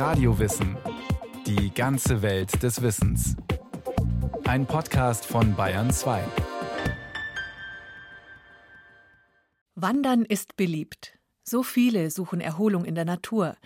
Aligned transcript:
Radiowissen. 0.00 0.78
Die 1.46 1.74
ganze 1.74 2.22
Welt 2.22 2.62
des 2.62 2.80
Wissens. 2.80 3.36
Ein 4.44 4.64
Podcast 4.64 5.26
von 5.26 5.54
Bayern 5.54 5.92
2. 5.92 6.24
Wandern 9.74 10.24
ist 10.24 10.56
beliebt. 10.56 11.18
So 11.42 11.62
viele 11.62 12.10
suchen 12.10 12.40
Erholung 12.40 12.86
in 12.86 12.94
der 12.94 13.04
Natur. 13.04 13.56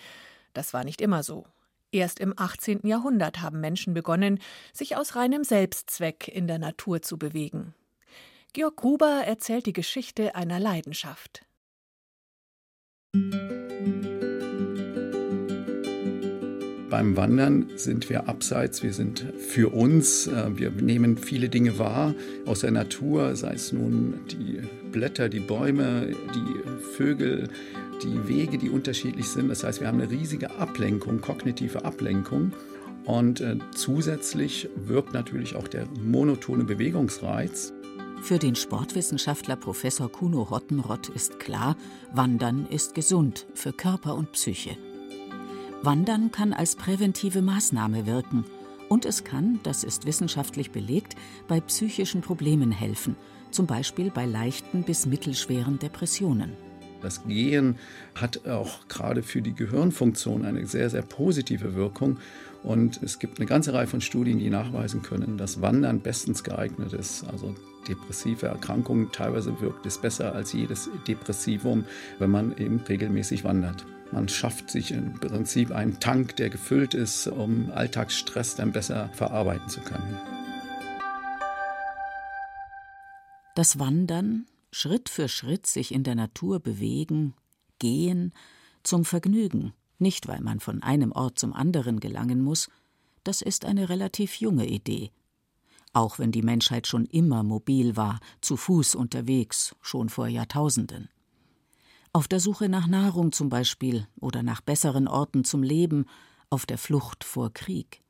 Das 0.55 0.75
war 0.75 0.83
nicht 0.83 1.01
immer 1.01 1.23
so. 1.23 1.47
Erst 1.93 2.19
im 2.19 2.35
18. 2.37 2.81
Jahrhundert 2.83 3.41
haben 3.41 3.61
Menschen 3.61 3.95
begonnen, 3.95 4.41
sich 4.73 4.97
aus 4.97 5.15
reinem 5.15 5.45
Selbstzweck 5.45 6.27
in 6.27 6.49
der 6.49 6.59
Natur 6.59 7.01
zu 7.01 7.17
bewegen. 7.17 7.77
Georg 8.53 8.75
Gruber 8.75 9.23
erzählt 9.25 9.67
die 9.67 9.73
Geschichte 9.73 10.35
einer 10.35 10.59
Leidenschaft. 10.59 11.47
Beim 16.95 17.17
Wandern 17.17 17.71
sind 17.75 18.09
wir 18.09 18.29
abseits, 18.29 18.85
wir 18.85 18.93
sind 18.93 19.27
für 19.37 19.75
uns, 19.75 20.29
äh, 20.29 20.57
wir 20.57 20.71
nehmen 20.71 21.19
viele 21.19 21.49
Dinge 21.49 21.77
wahr 21.81 22.15
aus 22.47 22.61
der 22.61 22.71
Natur, 22.71 23.35
sei 23.35 23.55
es 23.55 23.73
nun 23.73 24.21
die 24.31 24.61
Blätter, 24.93 25.29
die 25.29 25.41
Bäume, 25.41 26.15
die 26.37 26.95
Vögel, 26.97 27.49
die 28.01 28.29
Wege, 28.29 28.59
die 28.59 28.71
unterschiedlich 28.71 29.27
sind. 29.27 29.49
Das 29.49 29.65
heißt, 29.65 29.81
wir 29.81 29.89
haben 29.89 30.01
eine 30.01 30.09
riesige 30.09 30.53
Ablenkung, 30.53 31.21
kognitive 31.21 31.85
Ablenkung. 31.85 32.53
Und 33.07 33.41
äh, 33.41 33.57
zusätzlich 33.75 34.69
wirkt 34.77 35.15
natürlich 35.15 35.57
auch 35.57 35.67
der 35.67 35.89
monotone 36.01 36.63
Bewegungsreiz. 36.63 37.73
Für 38.23 38.39
den 38.39 38.55
Sportwissenschaftler 38.55 39.57
Professor 39.57 40.13
Kuno 40.13 40.49
Hottenrott 40.49 41.09
ist 41.09 41.41
klar, 41.41 41.77
Wandern 42.13 42.69
ist 42.71 42.95
gesund 42.95 43.49
für 43.55 43.73
Körper 43.73 44.15
und 44.15 44.31
Psyche. 44.31 44.77
Wandern 45.85 46.31
kann 46.31 46.53
als 46.53 46.77
präventive 46.77 47.43
Maßnahme 47.43 48.07
wirken 48.07 48.45
und 48.89 49.05
es 49.05 49.25
kann, 49.25 49.61
das 49.63 49.85
ist 49.85 50.07
wissenschaftlich 50.07 50.71
belegt, 50.71 51.17
bei 51.49 51.61
psychischen 51.61 52.21
Problemen 52.21 52.71
helfen, 52.71 53.17
zum 53.51 53.67
Beispiel 53.67 54.11
bei 54.11 54.25
leichten 54.25 54.83
bis 54.85 55.07
mittelschweren 55.07 55.79
Depressionen. 55.79 56.53
Das 57.03 57.27
Gehen 57.27 57.77
hat 58.15 58.47
auch 58.47 58.89
gerade 58.89 59.23
für 59.23 59.43
die 59.43 59.55
Gehirnfunktion 59.55 60.47
eine 60.47 60.67
sehr, 60.67 60.89
sehr 60.89 61.03
positive 61.03 61.75
Wirkung. 61.75 62.19
Und 62.63 63.03
es 63.03 63.19
gibt 63.19 63.39
eine 63.39 63.47
ganze 63.47 63.75
Reihe 63.75 63.87
von 63.87 64.01
Studien, 64.01 64.39
die 64.39 64.49
nachweisen 64.49 65.03
können, 65.03 65.37
dass 65.37 65.61
Wandern 65.61 66.01
bestens 66.01 66.45
geeignet 66.45 66.95
ist. 66.95 67.25
Also 67.25 67.55
depressive 67.87 68.47
Erkrankungen, 68.47 69.13
teilweise 69.13 69.61
wirkt 69.61 69.85
es 69.85 69.99
besser 69.99 70.35
als 70.35 70.55
jedes 70.55 70.89
Depressivum, 71.07 71.85
wenn 72.19 72.31
man 72.31 72.57
eben 72.57 72.81
regelmäßig 72.81 73.45
wandert. 73.45 73.85
Man 74.15 74.29
schafft 74.29 74.71
sich 74.71 74.93
im 74.93 75.15
Prinzip 75.15 75.73
einen 75.73 75.99
Tank, 75.99 76.37
der 76.37 76.49
gefüllt 76.49 76.95
ist, 76.95 77.27
um 77.27 77.73
Alltagsstress 77.73 78.55
dann 78.55 78.71
besser 78.71 79.09
verarbeiten 79.13 79.69
zu 79.69 79.81
können. 79.81 80.21
Das 83.57 83.81
Wandern 83.81 84.47
Schritt 84.71 85.09
für 85.09 85.29
Schritt 85.29 85.67
sich 85.67 85.93
in 85.93 86.05
der 86.05 86.15
Natur 86.15 86.61
bewegen, 86.61 87.35
gehen, 87.81 88.33
zum 88.85 89.05
Vergnügen, 89.05 89.73
nicht 89.99 90.29
weil 90.29 90.41
man 90.41 90.61
von 90.61 90.81
einem 90.85 91.11
Ort 91.11 91.41
zum 91.41 91.53
anderen 91.53 91.99
gelangen 91.99 92.41
muss, 92.41 92.69
das 93.25 93.43
ist 93.43 93.65
eine 93.65 93.89
relativ 93.89 94.37
junge 94.37 94.69
Idee. 94.69 95.11
Auch 95.93 96.21
wenn 96.21 96.31
die 96.31 96.43
Menschheit 96.43 96.87
schon 96.87 97.07
immer 97.07 97.43
mobil 97.43 97.97
war, 97.97 98.21
zu 98.41 98.57
Fuß 98.57 98.95
unterwegs, 98.95 99.75
schon 99.81 100.09
vor 100.09 100.29
Jahrtausenden. 100.29 101.09
Auf 102.17 102.29
der 102.29 102.39
Suche 102.39 102.69
nach 102.69 102.87
Nahrung 102.87 103.33
zum 103.33 103.49
Beispiel 103.49 104.07
oder 104.21 104.45
nach 104.45 104.61
besseren 104.61 105.09
Orten 105.09 105.43
zum 105.43 105.65
Leben, 105.65 106.07
auf 106.49 106.65
der 106.65 106.79
Flucht 106.79 107.25
vor 107.25 107.53
Krieg. 107.53 108.03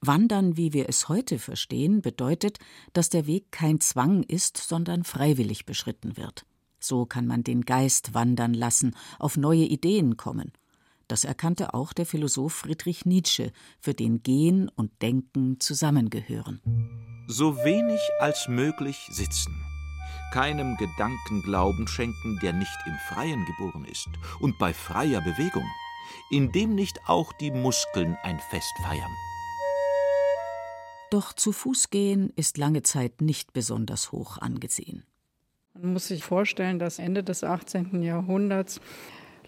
Wandern, 0.00 0.56
wie 0.56 0.72
wir 0.72 0.88
es 0.88 1.10
heute 1.10 1.38
verstehen, 1.38 2.00
bedeutet, 2.00 2.58
dass 2.94 3.10
der 3.10 3.26
Weg 3.26 3.52
kein 3.52 3.80
Zwang 3.80 4.22
ist, 4.22 4.56
sondern 4.56 5.04
freiwillig 5.04 5.66
beschritten 5.66 6.16
wird. 6.16 6.46
So 6.80 7.04
kann 7.04 7.26
man 7.26 7.44
den 7.44 7.66
Geist 7.66 8.14
wandern 8.14 8.54
lassen, 8.54 8.96
auf 9.18 9.36
neue 9.36 9.64
Ideen 9.64 10.16
kommen. 10.16 10.52
Das 11.06 11.24
erkannte 11.24 11.74
auch 11.74 11.92
der 11.92 12.06
Philosoph 12.06 12.54
Friedrich 12.54 13.04
Nietzsche, 13.04 13.52
für 13.78 13.92
den 13.92 14.22
Gehen 14.22 14.70
und 14.70 15.02
Denken 15.02 15.60
zusammengehören. 15.60 16.62
So 17.28 17.58
wenig 17.58 18.00
als 18.20 18.48
möglich 18.48 19.06
sitzen, 19.10 19.54
keinem 20.32 20.76
Gedanken 20.76 21.42
Glauben 21.42 21.86
schenken, 21.88 22.38
der 22.42 22.52
nicht 22.52 22.78
im 22.86 22.94
Freien 23.08 23.44
geboren 23.44 23.84
ist 23.84 24.08
und 24.40 24.58
bei 24.58 24.72
freier 24.72 25.20
Bewegung, 25.20 25.68
indem 26.30 26.74
nicht 26.74 26.98
auch 27.06 27.32
die 27.32 27.50
Muskeln 27.50 28.16
ein 28.22 28.38
Fest 28.50 28.72
feiern. 28.82 29.12
Doch 31.10 31.32
zu 31.32 31.52
Fuß 31.52 31.90
gehen 31.90 32.32
ist 32.36 32.58
lange 32.58 32.82
Zeit 32.82 33.20
nicht 33.20 33.52
besonders 33.52 34.12
hoch 34.12 34.38
angesehen. 34.38 35.04
Man 35.74 35.92
muss 35.92 36.08
sich 36.08 36.24
vorstellen, 36.24 36.78
dass 36.78 36.98
Ende 36.98 37.22
des 37.22 37.44
18. 37.44 38.02
Jahrhunderts 38.02 38.80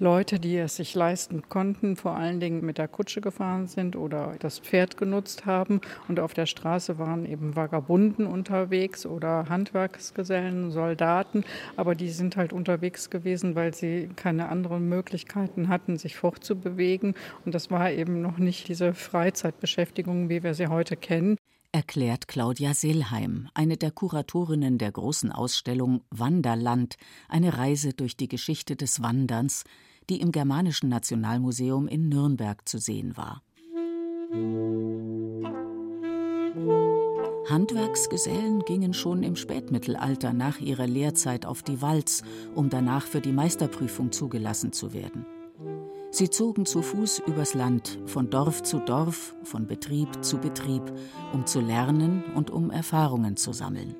Leute, 0.01 0.39
die 0.39 0.57
es 0.57 0.77
sich 0.77 0.95
leisten 0.95 1.49
konnten, 1.49 1.97
vor 1.97 2.13
allen 2.13 2.39
Dingen 2.39 2.65
mit 2.65 2.79
der 2.79 2.87
Kutsche 2.87 3.21
gefahren 3.21 3.67
sind 3.67 3.97
oder 3.97 4.37
das 4.39 4.61
Pferd 4.61 4.97
genutzt 4.97 5.45
haben. 5.45 5.81
Und 6.07 6.21
auf 6.21 6.35
der 6.35 6.47
Straße 6.47 6.99
waren 6.99 7.27
eben 7.27 7.57
Vagabunden 7.57 8.27
unterwegs 8.27 9.07
oder 9.07 9.49
Handwerksgesellen, 9.49 10.71
Soldaten. 10.71 11.45
Aber 11.77 11.95
die 11.95 12.11
sind 12.11 12.37
halt 12.37 12.53
unterwegs 12.53 13.11
gewesen, 13.11 13.55
weil 13.55 13.75
sie 13.75 14.09
keine 14.15 14.49
anderen 14.49 14.89
Möglichkeiten 14.89 15.69
hatten, 15.69 15.97
sich 15.97 16.17
fortzubewegen. 16.17 17.15
Und 17.45 17.55
das 17.55 17.71
war 17.71 17.91
eben 17.91 18.23
noch 18.23 18.39
nicht 18.39 18.69
diese 18.69 18.95
Freizeitbeschäftigung, 18.95 20.29
wie 20.29 20.43
wir 20.43 20.55
sie 20.55 20.69
heute 20.69 20.97
kennen 20.97 21.37
erklärt 21.71 22.29
Claudia 22.29 22.73
Selheim, 22.73 23.49
eine 23.55 23.77
der 23.77 23.91
Kuratorinnen 23.91 24.79
der 24.79 24.91
großen 24.91 25.31
Ausstellung 25.31 26.03
Wanderland, 26.11 26.97
eine 27.29 27.59
Reise 27.59 27.93
durch 27.93 28.17
die 28.17 28.27
Geschichte 28.27 28.75
des 28.75 29.03
Wanderns, 29.03 29.65
die 30.09 30.21
im 30.21 30.33
Germanischen 30.33 30.89
Nationalmuseum 30.89 31.89
in 31.89 32.09
Nürnberg 32.09 32.69
zu 32.69 32.79
sehen 32.79 33.17
war. 33.17 33.43
Handwerksgesellen 37.49 38.61
gingen 38.65 38.93
schon 38.93 39.23
im 39.23 39.35
Spätmittelalter 39.35 40.33
nach 40.33 40.61
ihrer 40.61 40.87
Lehrzeit 40.87 41.47
auf 41.47 41.63
die 41.63 41.81
Walz, 41.81 42.23
um 42.55 42.69
danach 42.69 43.07
für 43.07 43.21
die 43.21 43.33
Meisterprüfung 43.33 44.13
zugelassen 44.13 44.73
zu 44.73 44.93
werden. 44.93 45.25
Sie 46.11 46.31
zogen 46.31 46.67
zu 46.67 46.83
Fuß 46.83 47.23
übers 47.27 47.55
Land, 47.55 47.99
von 48.07 48.31
Dorf 48.31 48.63
zu 48.63 48.79
Dorf, 48.79 49.35
von 49.43 49.67
Betrieb 49.67 50.25
zu 50.25 50.39
Betrieb, 50.39 50.83
um 51.33 51.47
zu 51.47 51.61
lernen 51.61 52.25
und 52.35 52.51
um 52.51 52.71
Erfahrungen 52.71 53.37
zu 53.37 53.53
sammeln. 53.53 53.95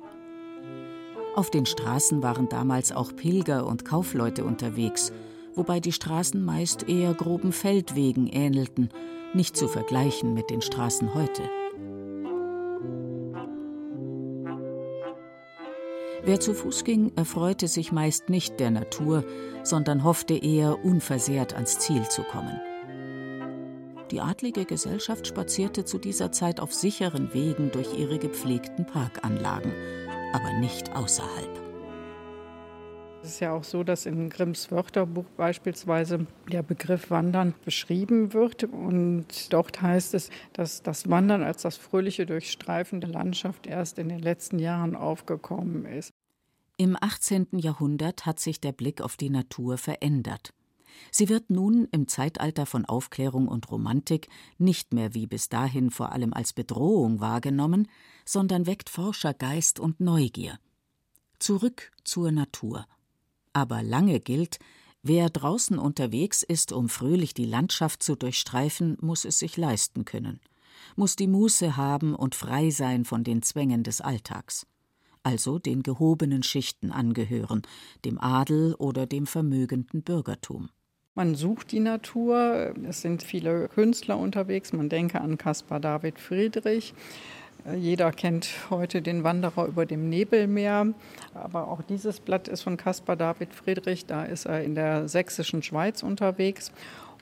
Auf 1.35 1.51
den 1.51 1.65
Straßen 1.65 2.23
waren 2.23 2.49
damals 2.49 2.91
auch 2.91 3.15
Pilger 3.15 3.65
und 3.65 3.85
Kaufleute 3.85 4.43
unterwegs, 4.43 5.11
wobei 5.55 5.79
die 5.79 5.91
Straßen 5.91 6.43
meist 6.43 6.87
eher 6.87 7.13
groben 7.13 7.51
Feldwegen 7.51 8.27
ähnelten, 8.27 8.89
nicht 9.33 9.55
zu 9.55 9.67
vergleichen 9.67 10.33
mit 10.33 10.49
den 10.49 10.61
Straßen 10.61 11.13
heute. 11.13 11.43
Wer 16.23 16.39
zu 16.39 16.53
Fuß 16.53 16.83
ging, 16.83 17.11
erfreute 17.15 17.67
sich 17.67 17.91
meist 17.91 18.29
nicht 18.29 18.59
der 18.59 18.71
Natur, 18.71 19.23
sondern 19.63 20.03
hoffte 20.03 20.35
eher, 20.35 20.83
unversehrt 20.83 21.53
ans 21.53 21.79
Ziel 21.79 22.07
zu 22.09 22.23
kommen. 22.23 22.59
Die 24.11 24.21
adlige 24.21 24.65
Gesellschaft 24.65 25.27
spazierte 25.27 25.85
zu 25.85 25.97
dieser 25.99 26.31
Zeit 26.31 26.59
auf 26.59 26.73
sicheren 26.73 27.33
Wegen 27.33 27.71
durch 27.71 27.97
ihre 27.97 28.17
gepflegten 28.17 28.85
Parkanlagen, 28.85 29.71
aber 30.33 30.53
nicht 30.59 30.95
außerhalb. 30.95 31.58
Es 33.21 33.31
ist 33.31 33.39
ja 33.41 33.51
auch 33.51 33.65
so, 33.65 33.83
dass 33.83 34.05
in 34.05 34.29
Grimms 34.29 34.71
Wörterbuch 34.71 35.25
beispielsweise 35.35 36.25
der 36.51 36.63
Begriff 36.63 37.11
Wandern 37.11 37.53
beschrieben 37.65 38.33
wird. 38.33 38.63
Und 38.63 39.51
dort 39.51 39.81
heißt 39.81 40.13
es, 40.13 40.29
dass 40.53 40.81
das 40.81 41.09
Wandern 41.09 41.43
als 41.43 41.61
das 41.61 41.75
fröhliche 41.75 42.25
Durchstreifen 42.25 43.01
der 43.01 43.09
Landschaft 43.09 43.67
erst 43.67 43.99
in 43.99 44.07
den 44.09 44.19
letzten 44.19 44.57
Jahren 44.57 44.95
aufgekommen 44.95 45.85
ist. 45.85 46.13
Im 46.77 46.95
18. 46.99 47.47
Jahrhundert 47.57 48.25
hat 48.25 48.39
sich 48.39 48.61
der 48.61 48.71
Blick 48.71 49.01
auf 49.01 49.17
die 49.17 49.29
Natur 49.29 49.77
verändert. 49.77 50.53
Sie 51.11 51.27
wird 51.27 51.49
nun 51.49 51.87
im 51.91 52.07
Zeitalter 52.07 52.65
von 52.65 52.85
Aufklärung 52.85 53.47
und 53.49 53.69
Romantik 53.69 54.29
nicht 54.57 54.93
mehr 54.93 55.13
wie 55.13 55.27
bis 55.27 55.49
dahin 55.49 55.91
vor 55.91 56.13
allem 56.13 56.33
als 56.33 56.53
Bedrohung 56.53 57.19
wahrgenommen, 57.19 57.89
sondern 58.25 58.65
weckt 58.65 58.89
Forschergeist 58.89 59.79
und 59.79 59.99
Neugier. 59.99 60.57
Zurück 61.37 61.91
zur 62.03 62.31
Natur. 62.31 62.85
Aber 63.59 63.83
lange 63.83 64.21
gilt, 64.21 64.57
wer 65.03 65.29
draußen 65.29 65.77
unterwegs 65.77 66.43
ist, 66.43 66.71
um 66.71 66.87
fröhlich 66.87 67.33
die 67.33 67.43
Landschaft 67.43 68.01
zu 68.01 68.15
durchstreifen, 68.15 68.95
muss 69.01 69.25
es 69.25 69.37
sich 69.37 69.57
leisten 69.57 70.05
können, 70.05 70.39
muss 70.95 71.17
die 71.17 71.27
Muße 71.27 71.75
haben 71.75 72.15
und 72.15 72.35
frei 72.35 72.69
sein 72.69 73.03
von 73.03 73.25
den 73.25 73.41
Zwängen 73.41 73.83
des 73.83 73.99
Alltags 73.99 74.65
also 75.21 75.59
den 75.59 75.83
gehobenen 75.83 76.43
Schichten 76.43 76.91
angehören, 76.91 77.63
dem 78.05 78.17
Adel 78.19 78.73
oder 78.75 79.05
dem 79.05 79.27
vermögenden 79.27 80.01
Bürgertum. 80.01 80.69
Man 81.13 81.35
sucht 81.35 81.73
die 81.73 81.81
Natur. 81.81 82.73
Es 82.87 83.01
sind 83.01 83.21
viele 83.21 83.67
Künstler 83.67 84.17
unterwegs. 84.17 84.71
Man 84.71 84.87
denke 84.87 85.19
an 85.19 85.37
Caspar 85.37 85.81
David 85.81 86.17
Friedrich. 86.17 86.93
Jeder 87.75 88.11
kennt 88.11 88.49
heute 88.69 89.01
den 89.01 89.23
Wanderer 89.23 89.65
über 89.65 89.85
dem 89.85 90.09
Nebelmeer. 90.09 90.93
Aber 91.33 91.67
auch 91.67 91.81
dieses 91.81 92.19
Blatt 92.19 92.47
ist 92.47 92.61
von 92.61 92.77
Caspar 92.77 93.15
David 93.15 93.53
Friedrich. 93.53 94.05
Da 94.05 94.23
ist 94.23 94.45
er 94.45 94.63
in 94.63 94.75
der 94.75 95.07
sächsischen 95.07 95.61
Schweiz 95.61 96.01
unterwegs. 96.01 96.71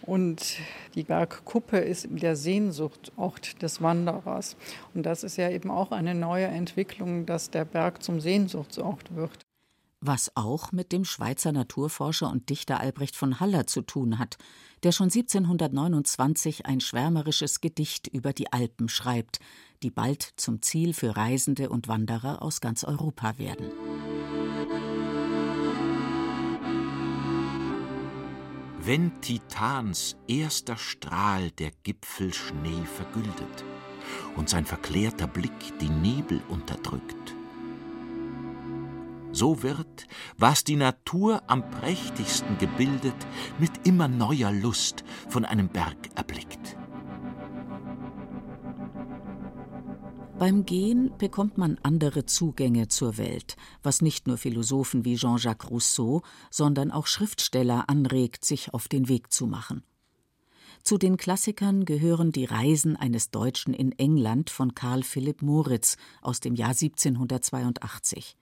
Und 0.03 0.57
die 0.95 1.03
Bergkuppe 1.03 1.77
ist 1.77 2.07
der 2.09 2.35
Sehnsuchtort 2.35 3.61
des 3.61 3.81
Wanderers. 3.81 4.55
Und 4.93 5.05
das 5.05 5.23
ist 5.23 5.37
ja 5.37 5.49
eben 5.49 5.71
auch 5.71 5.91
eine 5.91 6.13
neue 6.13 6.45
Entwicklung, 6.45 7.25
dass 7.25 7.49
der 7.49 7.65
Berg 7.65 8.03
zum 8.03 8.19
Sehnsuchtsort 8.19 9.15
wird 9.15 9.46
was 9.99 10.35
auch 10.35 10.71
mit 10.71 10.91
dem 10.91 11.05
Schweizer 11.05 11.51
Naturforscher 11.51 12.29
und 12.29 12.49
Dichter 12.49 12.79
Albrecht 12.79 13.15
von 13.15 13.39
Haller 13.39 13.67
zu 13.67 13.81
tun 13.81 14.19
hat, 14.19 14.37
der 14.83 14.91
schon 14.91 15.05
1729 15.05 16.65
ein 16.65 16.81
schwärmerisches 16.81 17.61
Gedicht 17.61 18.07
über 18.07 18.33
die 18.33 18.51
Alpen 18.53 18.89
schreibt, 18.89 19.39
die 19.83 19.91
bald 19.91 20.33
zum 20.37 20.61
Ziel 20.61 20.93
für 20.93 21.15
Reisende 21.15 21.69
und 21.69 21.87
Wanderer 21.87 22.41
aus 22.41 22.61
ganz 22.61 22.83
Europa 22.83 23.37
werden. 23.37 23.71
Wenn 28.79 29.19
Titans 29.19 30.15
erster 30.27 30.77
Strahl 30.77 31.51
der 31.51 31.71
Gipfel 31.83 32.33
Schnee 32.33 32.85
vergüldet 32.85 33.65
und 34.37 34.47
sein 34.47 34.65
verklärter 34.65 35.27
Blick 35.27 35.77
die 35.81 35.89
Nebel 35.89 36.41
unterdrückt, 36.47 37.36
so 39.37 39.63
wird, 39.63 40.07
was 40.37 40.63
die 40.63 40.75
Natur 40.75 41.43
am 41.47 41.69
prächtigsten 41.69 42.57
gebildet, 42.57 43.15
mit 43.59 43.87
immer 43.87 44.07
neuer 44.07 44.51
Lust 44.51 45.03
von 45.29 45.45
einem 45.45 45.69
Berg 45.69 46.09
erblickt. 46.15 46.75
Beim 50.39 50.65
Gehen 50.65 51.11
bekommt 51.17 51.57
man 51.57 51.79
andere 51.81 52.25
Zugänge 52.25 52.89
zur 52.89 53.17
Welt, 53.17 53.55
was 53.81 54.03
nicht 54.03 54.27
nur 54.27 54.37
Philosophen 54.37 55.03
wie 55.03 55.15
Jean-Jacques 55.15 55.71
Rousseau, 55.71 56.21
sondern 56.51 56.91
auch 56.91 57.07
Schriftsteller 57.07 57.89
anregt, 57.89 58.45
sich 58.45 58.71
auf 58.71 58.87
den 58.87 59.07
Weg 59.07 59.33
zu 59.33 59.47
machen. 59.47 59.83
Zu 60.83 60.99
den 60.99 61.17
Klassikern 61.17 61.85
gehören 61.85 62.31
die 62.31 62.45
Reisen 62.45 62.95
eines 62.95 63.31
Deutschen 63.31 63.73
in 63.73 63.91
England 63.93 64.51
von 64.51 64.75
Karl 64.75 65.01
Philipp 65.01 65.41
Moritz 65.41 65.97
aus 66.21 66.39
dem 66.39 66.53
Jahr 66.53 66.69
1782. 66.69 68.37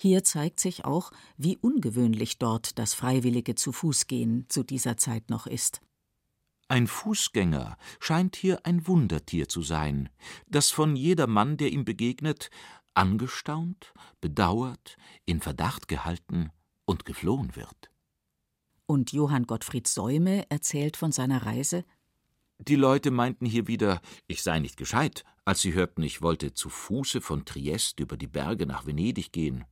Hier 0.00 0.22
zeigt 0.22 0.60
sich 0.60 0.84
auch, 0.84 1.10
wie 1.36 1.56
ungewöhnlich 1.56 2.38
dort 2.38 2.78
das 2.78 2.94
freiwillige 2.94 3.56
Zu-Fuß-Gehen 3.56 4.46
zu 4.48 4.62
dieser 4.62 4.96
Zeit 4.96 5.28
noch 5.28 5.48
ist. 5.48 5.80
Ein 6.68 6.86
Fußgänger 6.86 7.76
scheint 7.98 8.36
hier 8.36 8.64
ein 8.64 8.86
Wundertier 8.86 9.48
zu 9.48 9.62
sein, 9.62 10.08
das 10.46 10.70
von 10.70 10.94
jedermann, 10.94 11.56
der 11.56 11.72
ihm 11.72 11.84
begegnet, 11.84 12.50
angestaunt, 12.94 13.92
bedauert, 14.20 14.98
in 15.26 15.40
Verdacht 15.40 15.88
gehalten 15.88 16.50
und 16.84 17.04
geflohen 17.04 17.56
wird. 17.56 17.90
Und 18.86 19.12
Johann 19.12 19.46
Gottfried 19.46 19.88
Säume 19.88 20.48
erzählt 20.48 20.96
von 20.96 21.10
seiner 21.10 21.44
Reise 21.44 21.84
Die 22.58 22.76
Leute 22.76 23.10
meinten 23.10 23.46
hier 23.46 23.66
wieder, 23.66 24.00
ich 24.28 24.42
sei 24.44 24.60
nicht 24.60 24.76
gescheit, 24.76 25.24
als 25.44 25.60
sie 25.60 25.72
hörten, 25.72 26.02
ich 26.02 26.22
wollte 26.22 26.54
zu 26.54 26.68
Fuße 26.68 27.20
von 27.20 27.44
Triest 27.44 27.98
über 27.98 28.16
die 28.16 28.28
Berge 28.28 28.66
nach 28.66 28.86
Venedig 28.86 29.32
gehen 29.32 29.64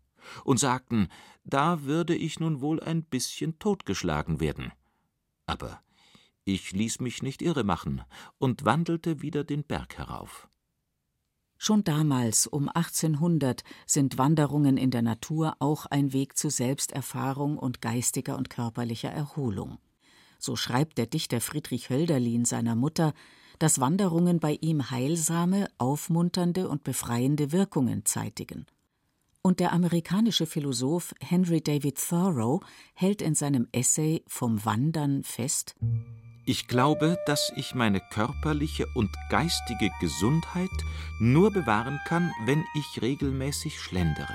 und 0.45 0.59
sagten, 0.59 1.09
da 1.45 1.83
würde 1.83 2.15
ich 2.15 2.41
nun 2.41 2.61
wohl 2.61 2.81
ein 2.81 3.05
bisschen 3.05 3.59
totgeschlagen 3.59 4.41
werden. 4.41 4.73
Aber 5.47 5.81
ich 6.45 6.73
ließ 6.73 7.01
mich 7.01 7.23
nicht 7.23 7.43
irre 7.43 7.65
machen 7.65 8.03
und 8.39 8.65
wandelte 8.65 9.23
wieder 9.23 9.45
den 9.45 9.65
Berg 9.65 9.99
herauf. 9.99 10.49
Schon 11.59 11.85
damals, 11.85 12.47
um 12.47 12.69
1800, 12.69 13.65
sind 13.87 14.19
Wanderungen 14.19 14.77
in 14.77 14.91
der 14.91 15.03
Natur 15.03 15.57
auch 15.59 15.87
ein 15.87 16.13
Weg 16.13 16.37
zu 16.37 16.51
Selbsterfahrung 16.51 17.59
und 17.59 17.81
geistiger 17.81 18.37
und 18.37 18.51
körperlicher 18.51 19.11
Erholung. 19.11 19.79
So 20.39 20.55
schreibt 20.55 20.99
der 20.99 21.07
Dichter 21.07 21.41
Friedrich 21.41 21.89
Hölderlin 21.89 22.45
seiner 22.45 22.75
Mutter, 22.75 23.15
dass 23.59 23.81
Wanderungen 23.81 24.39
bei 24.39 24.59
ihm 24.61 24.91
heilsame, 24.91 25.69
aufmunternde 25.79 26.69
und 26.69 26.85
befreiende 26.85 27.53
Wirkungen 27.53 28.05
zeitigen. 28.05 28.67
Und 29.47 29.61
der 29.61 29.73
amerikanische 29.73 30.45
Philosoph 30.45 31.15
Henry 31.21 31.61
David 31.61 32.05
Thoreau 32.05 32.63
hält 32.95 33.23
in 33.23 33.37
seinem 33.37 33.69
Essay 33.71 34.25
Vom 34.27 34.65
Wandern 34.65 35.23
fest: 35.23 35.77
Ich 36.47 36.67
glaube, 36.67 37.17
dass 37.27 37.53
ich 37.55 37.73
meine 37.73 38.01
körperliche 38.11 38.89
und 38.97 39.09
geistige 39.31 39.89
Gesundheit 40.01 40.69
nur 41.21 41.53
bewahren 41.53 42.01
kann, 42.09 42.33
wenn 42.45 42.65
ich 42.75 43.01
regelmäßig 43.01 43.79
schlendere. 43.79 44.35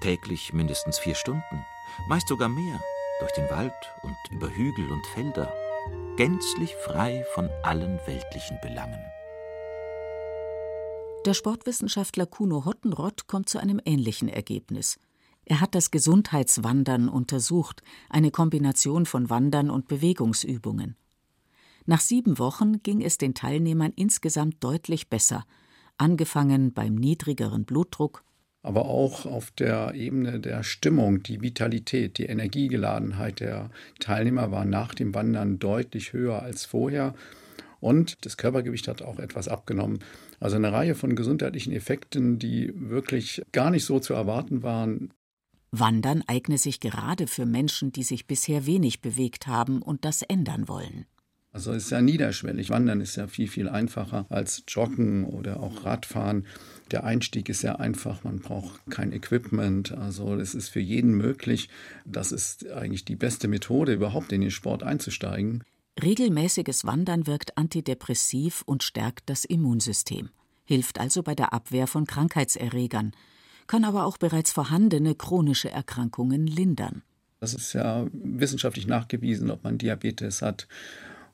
Täglich 0.00 0.52
mindestens 0.52 1.00
vier 1.00 1.16
Stunden, 1.16 1.66
meist 2.08 2.28
sogar 2.28 2.48
mehr, 2.48 2.80
durch 3.18 3.32
den 3.32 3.50
Wald 3.50 3.74
und 4.04 4.16
über 4.30 4.48
Hügel 4.48 4.88
und 4.92 5.04
Felder, 5.08 5.52
gänzlich 6.16 6.76
frei 6.76 7.26
von 7.34 7.50
allen 7.64 7.98
weltlichen 8.06 8.60
Belangen. 8.62 9.04
Der 11.26 11.34
Sportwissenschaftler 11.34 12.24
Kuno 12.24 12.64
Hottenrott 12.64 13.26
kommt 13.26 13.48
zu 13.50 13.58
einem 13.58 13.78
ähnlichen 13.84 14.28
Ergebnis. 14.28 14.98
Er 15.44 15.60
hat 15.60 15.74
das 15.74 15.90
Gesundheitswandern 15.90 17.10
untersucht, 17.10 17.82
eine 18.08 18.30
Kombination 18.30 19.04
von 19.04 19.28
Wandern 19.28 19.68
und 19.68 19.86
Bewegungsübungen. 19.86 20.96
Nach 21.84 22.00
sieben 22.00 22.38
Wochen 22.38 22.82
ging 22.82 23.02
es 23.02 23.18
den 23.18 23.34
Teilnehmern 23.34 23.92
insgesamt 23.96 24.64
deutlich 24.64 25.10
besser, 25.10 25.44
angefangen 25.98 26.72
beim 26.72 26.94
niedrigeren 26.94 27.64
Blutdruck, 27.66 28.24
aber 28.62 28.86
auch 28.86 29.24
auf 29.24 29.50
der 29.50 29.94
Ebene 29.94 30.38
der 30.38 30.62
Stimmung, 30.62 31.22
die 31.22 31.40
Vitalität, 31.40 32.18
die 32.18 32.26
Energiegeladenheit 32.26 33.40
der 33.40 33.70
Teilnehmer 34.00 34.50
war 34.50 34.66
nach 34.66 34.94
dem 34.94 35.14
Wandern 35.14 35.58
deutlich 35.58 36.12
höher 36.12 36.42
als 36.42 36.66
vorher. 36.66 37.14
Und 37.80 38.26
das 38.26 38.36
Körpergewicht 38.36 38.88
hat 38.88 39.00
auch 39.00 39.18
etwas 39.18 39.48
abgenommen. 39.48 40.00
Also 40.40 40.56
eine 40.56 40.72
Reihe 40.72 40.94
von 40.94 41.14
gesundheitlichen 41.14 41.72
Effekten, 41.72 42.38
die 42.38 42.72
wirklich 42.74 43.42
gar 43.52 43.70
nicht 43.70 43.84
so 43.84 44.00
zu 44.00 44.14
erwarten 44.14 44.62
waren. 44.62 45.12
Wandern 45.70 46.24
eigne 46.26 46.58
sich 46.58 46.80
gerade 46.80 47.26
für 47.26 47.46
Menschen, 47.46 47.92
die 47.92 48.02
sich 48.02 48.26
bisher 48.26 48.66
wenig 48.66 49.02
bewegt 49.02 49.46
haben 49.46 49.82
und 49.82 50.04
das 50.04 50.22
ändern 50.22 50.66
wollen. 50.66 51.06
Also 51.52 51.72
es 51.72 51.84
ist 51.84 51.90
ja 51.90 52.00
niederschwellig. 52.00 52.70
Wandern 52.70 53.00
ist 53.00 53.16
ja 53.16 53.26
viel, 53.26 53.48
viel 53.48 53.68
einfacher 53.68 54.26
als 54.28 54.62
Joggen 54.68 55.24
oder 55.24 55.60
auch 55.60 55.84
Radfahren. 55.84 56.46
Der 56.92 57.04
Einstieg 57.04 57.48
ist 57.48 57.60
sehr 57.60 57.80
einfach, 57.80 58.22
man 58.22 58.38
braucht 58.38 58.80
kein 58.88 59.12
Equipment. 59.12 59.92
Also 59.92 60.36
es 60.36 60.54
ist 60.54 60.68
für 60.68 60.80
jeden 60.80 61.16
möglich. 61.16 61.68
Das 62.04 62.30
ist 62.30 62.68
eigentlich 62.70 63.04
die 63.04 63.16
beste 63.16 63.48
Methode, 63.48 63.92
überhaupt 63.94 64.32
in 64.32 64.40
den 64.40 64.52
Sport 64.52 64.84
einzusteigen. 64.84 65.64
Regelmäßiges 66.00 66.84
Wandern 66.84 67.26
wirkt 67.26 67.58
antidepressiv 67.58 68.62
und 68.64 68.82
stärkt 68.84 69.28
das 69.28 69.44
Immunsystem, 69.44 70.30
hilft 70.70 71.00
also 71.00 71.24
bei 71.24 71.34
der 71.34 71.52
Abwehr 71.52 71.88
von 71.88 72.06
Krankheitserregern, 72.06 73.10
kann 73.66 73.84
aber 73.84 74.06
auch 74.06 74.18
bereits 74.18 74.52
vorhandene 74.52 75.16
chronische 75.16 75.68
Erkrankungen 75.68 76.46
lindern. 76.46 77.02
Das 77.40 77.54
ist 77.54 77.72
ja 77.72 78.06
wissenschaftlich 78.12 78.86
nachgewiesen, 78.86 79.50
ob 79.50 79.64
man 79.64 79.78
Diabetes 79.78 80.42
hat 80.42 80.68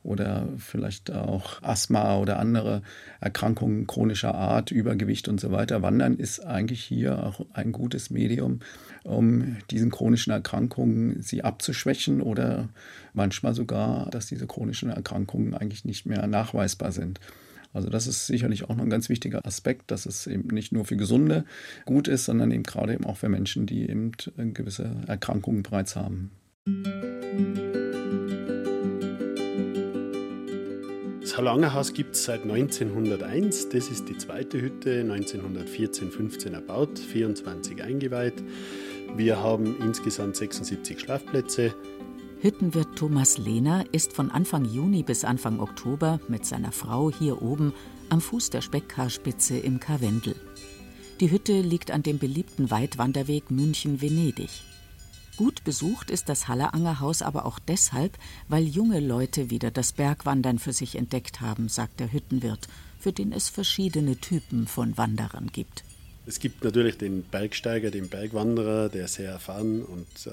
oder 0.03 0.49
vielleicht 0.57 1.11
auch 1.11 1.63
Asthma 1.63 2.17
oder 2.17 2.39
andere 2.39 2.81
Erkrankungen 3.21 3.87
chronischer 3.87 4.35
Art, 4.35 4.71
Übergewicht 4.71 5.29
und 5.29 5.39
so 5.39 5.53
weiter. 5.53 5.83
Wandern 5.83 6.17
ist 6.17 6.41
eigentlich 6.41 6.83
hier 6.83 7.23
auch 7.23 7.45
ein 7.53 7.73
gutes 7.73 8.09
Medium, 8.09 8.61
um 9.05 9.59
diesen 9.71 9.91
chronischen 9.91 10.33
Erkrankungen 10.33 11.21
sie 11.21 11.45
abzuschwächen 11.45 12.23
oder 12.23 12.71
manchmal 13.13 13.53
sogar, 13.53 14.09
dass 14.09 14.29
diese 14.29 14.47
chronischen 14.47 14.89
Erkrankungen 14.89 15.53
eigentlich 15.53 15.85
nicht 15.85 16.07
mehr 16.07 16.27
nachweisbar 16.27 16.91
sind. 16.91 17.21
Also 17.77 17.91
das 17.91 18.07
ist 18.07 18.27
sicherlich 18.27 18.65
auch 18.65 18.75
noch 18.75 18.85
ein 18.85 18.91
ganz 18.91 19.11
wichtiger 19.11 19.45
Aspekt, 19.45 19.91
dass 19.91 20.07
es 20.07 20.27
eben 20.27 20.49
nicht 20.49 20.73
nur 20.73 20.87
für 20.87 20.97
Gesunde 20.97 21.45
gut 21.85 22.09
ist, 22.09 22.25
sondern 22.25 22.51
eben 22.51 22.63
gerade 22.63 22.95
eben 22.95 23.05
auch 23.05 23.19
für 23.19 23.29
Menschen, 23.29 23.67
die 23.67 23.83
eben 23.83 24.13
gewisse 24.55 24.91
Erkrankungen 25.07 25.63
bereits 25.63 25.95
haben. 25.95 26.31
Das 31.21 31.37
Halangerhaus 31.37 31.93
gibt 31.93 32.15
es 32.15 32.25
seit 32.25 32.45
1901. 32.45 33.69
Das 33.69 33.89
ist 33.89 34.09
die 34.09 34.17
zweite 34.17 34.59
Hütte, 34.59 35.03
1914-15 35.03 36.55
erbaut, 36.55 36.99
24 36.99 37.83
eingeweiht. 37.83 38.43
Wir 39.17 39.39
haben 39.39 39.77
insgesamt 39.83 40.37
76 40.37 40.99
Schlafplätze. 40.99 41.75
Hüttenwirt 42.47 42.95
Thomas 42.95 43.39
Lehner 43.39 43.85
ist 43.91 44.13
von 44.13 44.31
Anfang 44.31 44.67
Juni 44.67 45.03
bis 45.03 45.25
Anfang 45.25 45.59
Oktober 45.59 46.21
mit 46.29 46.47
seiner 46.47 46.71
Frau 46.71 47.11
hier 47.11 47.43
oben 47.43 47.73
am 48.09 48.21
Fuß 48.21 48.51
der 48.51 48.61
Speckkarspitze 48.61 49.59
im 49.59 49.81
Karwendel. 49.81 50.37
Die 51.19 51.33
Hütte 51.33 51.61
liegt 51.61 51.91
an 51.91 52.05
dem 52.05 52.21
beliebten 52.21 52.71
Weitwanderweg 52.71 53.51
München-Venedig. 53.51 54.63
Gut 55.37 55.65
besucht 55.65 56.09
ist 56.09 56.29
das 56.29 56.47
Halleranger 56.47 57.01
Haus 57.01 57.21
aber 57.21 57.47
auch 57.47 57.59
deshalb, 57.59 58.17
weil 58.47 58.63
junge 58.63 59.01
Leute 59.01 59.51
wieder 59.51 59.73
das 59.73 59.93
Bergwandern 59.93 60.61
für 60.61 60.73
sich 60.73 60.95
entdeckt 60.95 61.41
haben, 61.41 61.69
sagt 61.69 61.99
der 61.99 62.13
Hüttenwirt, 62.13 62.69
für 63.01 63.13
den 63.13 63.33
es 63.33 63.49
verschiedene 63.49 64.19
Typen 64.19 64.69
von 64.69 64.97
Wanderern 64.97 65.49
gibt. 65.53 65.83
Es 66.27 66.41
gibt 66.41 66.65
natürlich 66.65 66.99
den 66.99 67.23
Bergsteiger, 67.23 67.91
den 67.91 68.09
Bergwanderer, 68.09 68.89
der 68.89 69.07
sehr 69.09 69.31
erfahren 69.31 69.83
und 69.83 70.27
äh, 70.27 70.31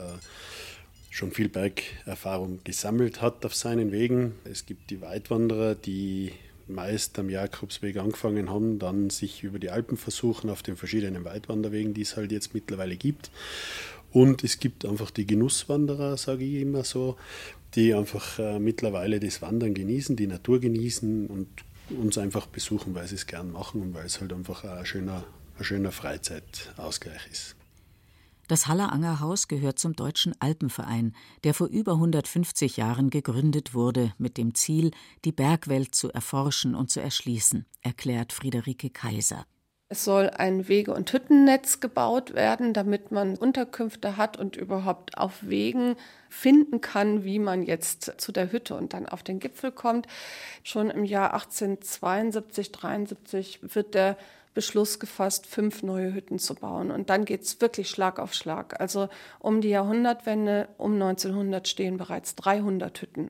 schon 1.13 1.31
viel 1.31 1.47
Bergerfahrung 1.47 2.59
gesammelt 2.63 3.21
hat 3.21 3.45
auf 3.45 3.53
seinen 3.53 3.91
Wegen. 3.91 4.33
Es 4.45 4.65
gibt 4.65 4.89
die 4.89 4.99
Weitwanderer, 5.01 5.75
die 5.75 6.31
meist 6.67 7.19
am 7.19 7.29
Jakobsweg 7.29 7.97
angefangen 7.97 8.49
haben, 8.49 8.79
dann 8.79 9.11
sich 9.11 9.43
über 9.43 9.59
die 9.59 9.69
Alpen 9.69 9.95
versuchen 9.95 10.49
auf 10.49 10.63
den 10.63 10.75
verschiedenen 10.75 11.23
Weitwanderwegen, 11.23 11.93
die 11.93 12.01
es 12.01 12.17
halt 12.17 12.31
jetzt 12.31 12.55
mittlerweile 12.55 12.95
gibt. 12.95 13.29
Und 14.11 14.43
es 14.43 14.59
gibt 14.59 14.85
einfach 14.85 15.11
die 15.11 15.27
Genusswanderer, 15.27 16.17
sage 16.17 16.45
ich 16.45 16.61
immer 16.63 16.83
so, 16.83 17.15
die 17.75 17.93
einfach 17.93 18.39
äh, 18.39 18.57
mittlerweile 18.57 19.19
das 19.19 19.39
Wandern 19.43 19.75
genießen, 19.75 20.15
die 20.15 20.27
Natur 20.27 20.59
genießen 20.59 21.27
und 21.27 21.47
uns 21.91 22.17
einfach 22.17 22.47
besuchen, 22.47 22.95
weil 22.95 23.07
sie 23.07 23.15
es 23.15 23.27
gern 23.27 23.51
machen 23.51 23.81
und 23.81 23.93
weil 23.93 24.07
es 24.07 24.19
halt 24.19 24.33
einfach 24.33 24.63
ein 24.63 24.85
schöner, 24.87 25.25
ein 25.59 25.63
schöner 25.63 25.91
Freizeitausgleich 25.91 27.27
ist. 27.31 27.55
Das 28.47 28.67
Halleranger 28.67 29.21
Haus 29.21 29.47
gehört 29.47 29.79
zum 29.79 29.95
Deutschen 29.95 30.35
Alpenverein, 30.39 31.15
der 31.45 31.53
vor 31.53 31.67
über 31.67 31.93
150 31.93 32.75
Jahren 32.75 33.09
gegründet 33.09 33.73
wurde, 33.73 34.13
mit 34.17 34.37
dem 34.37 34.53
Ziel, 34.53 34.91
die 35.23 35.31
Bergwelt 35.31 35.95
zu 35.95 36.11
erforschen 36.11 36.75
und 36.75 36.91
zu 36.91 36.99
erschließen, 36.99 37.65
erklärt 37.81 38.33
Friederike 38.33 38.89
Kaiser. 38.89 39.45
Es 39.93 40.05
soll 40.05 40.31
ein 40.31 40.67
Wege- 40.67 40.93
und 40.93 41.13
Hüttennetz 41.13 41.79
gebaut 41.79 42.33
werden, 42.33 42.73
damit 42.73 43.11
man 43.11 43.37
Unterkünfte 43.37 44.17
hat 44.17 44.37
und 44.37 44.55
überhaupt 44.55 45.17
auf 45.19 45.43
Wegen 45.43 45.95
finden 46.29 46.81
kann, 46.81 47.23
wie 47.23 47.37
man 47.37 47.61
jetzt 47.61 48.13
zu 48.17 48.31
der 48.31 48.51
Hütte 48.51 48.75
und 48.75 48.93
dann 48.93 49.07
auf 49.07 49.21
den 49.21 49.39
Gipfel 49.39 49.71
kommt. 49.71 50.07
Schon 50.63 50.89
im 50.89 51.05
Jahr 51.05 51.33
1872, 51.33 52.71
73 52.71 53.59
wird 53.75 53.93
der 53.93 54.17
Beschluss 54.53 54.99
gefasst, 54.99 55.47
fünf 55.47 55.83
neue 55.83 56.13
Hütten 56.13 56.39
zu 56.39 56.55
bauen. 56.55 56.91
Und 56.91 57.09
dann 57.09 57.25
geht 57.25 57.41
es 57.41 57.61
wirklich 57.61 57.89
Schlag 57.89 58.19
auf 58.19 58.33
Schlag. 58.33 58.79
Also 58.79 59.09
um 59.39 59.61
die 59.61 59.69
Jahrhundertwende, 59.69 60.69
um 60.77 60.93
1900 60.93 61.67
stehen 61.67 61.97
bereits 61.97 62.35
300 62.35 63.01
Hütten. 63.01 63.29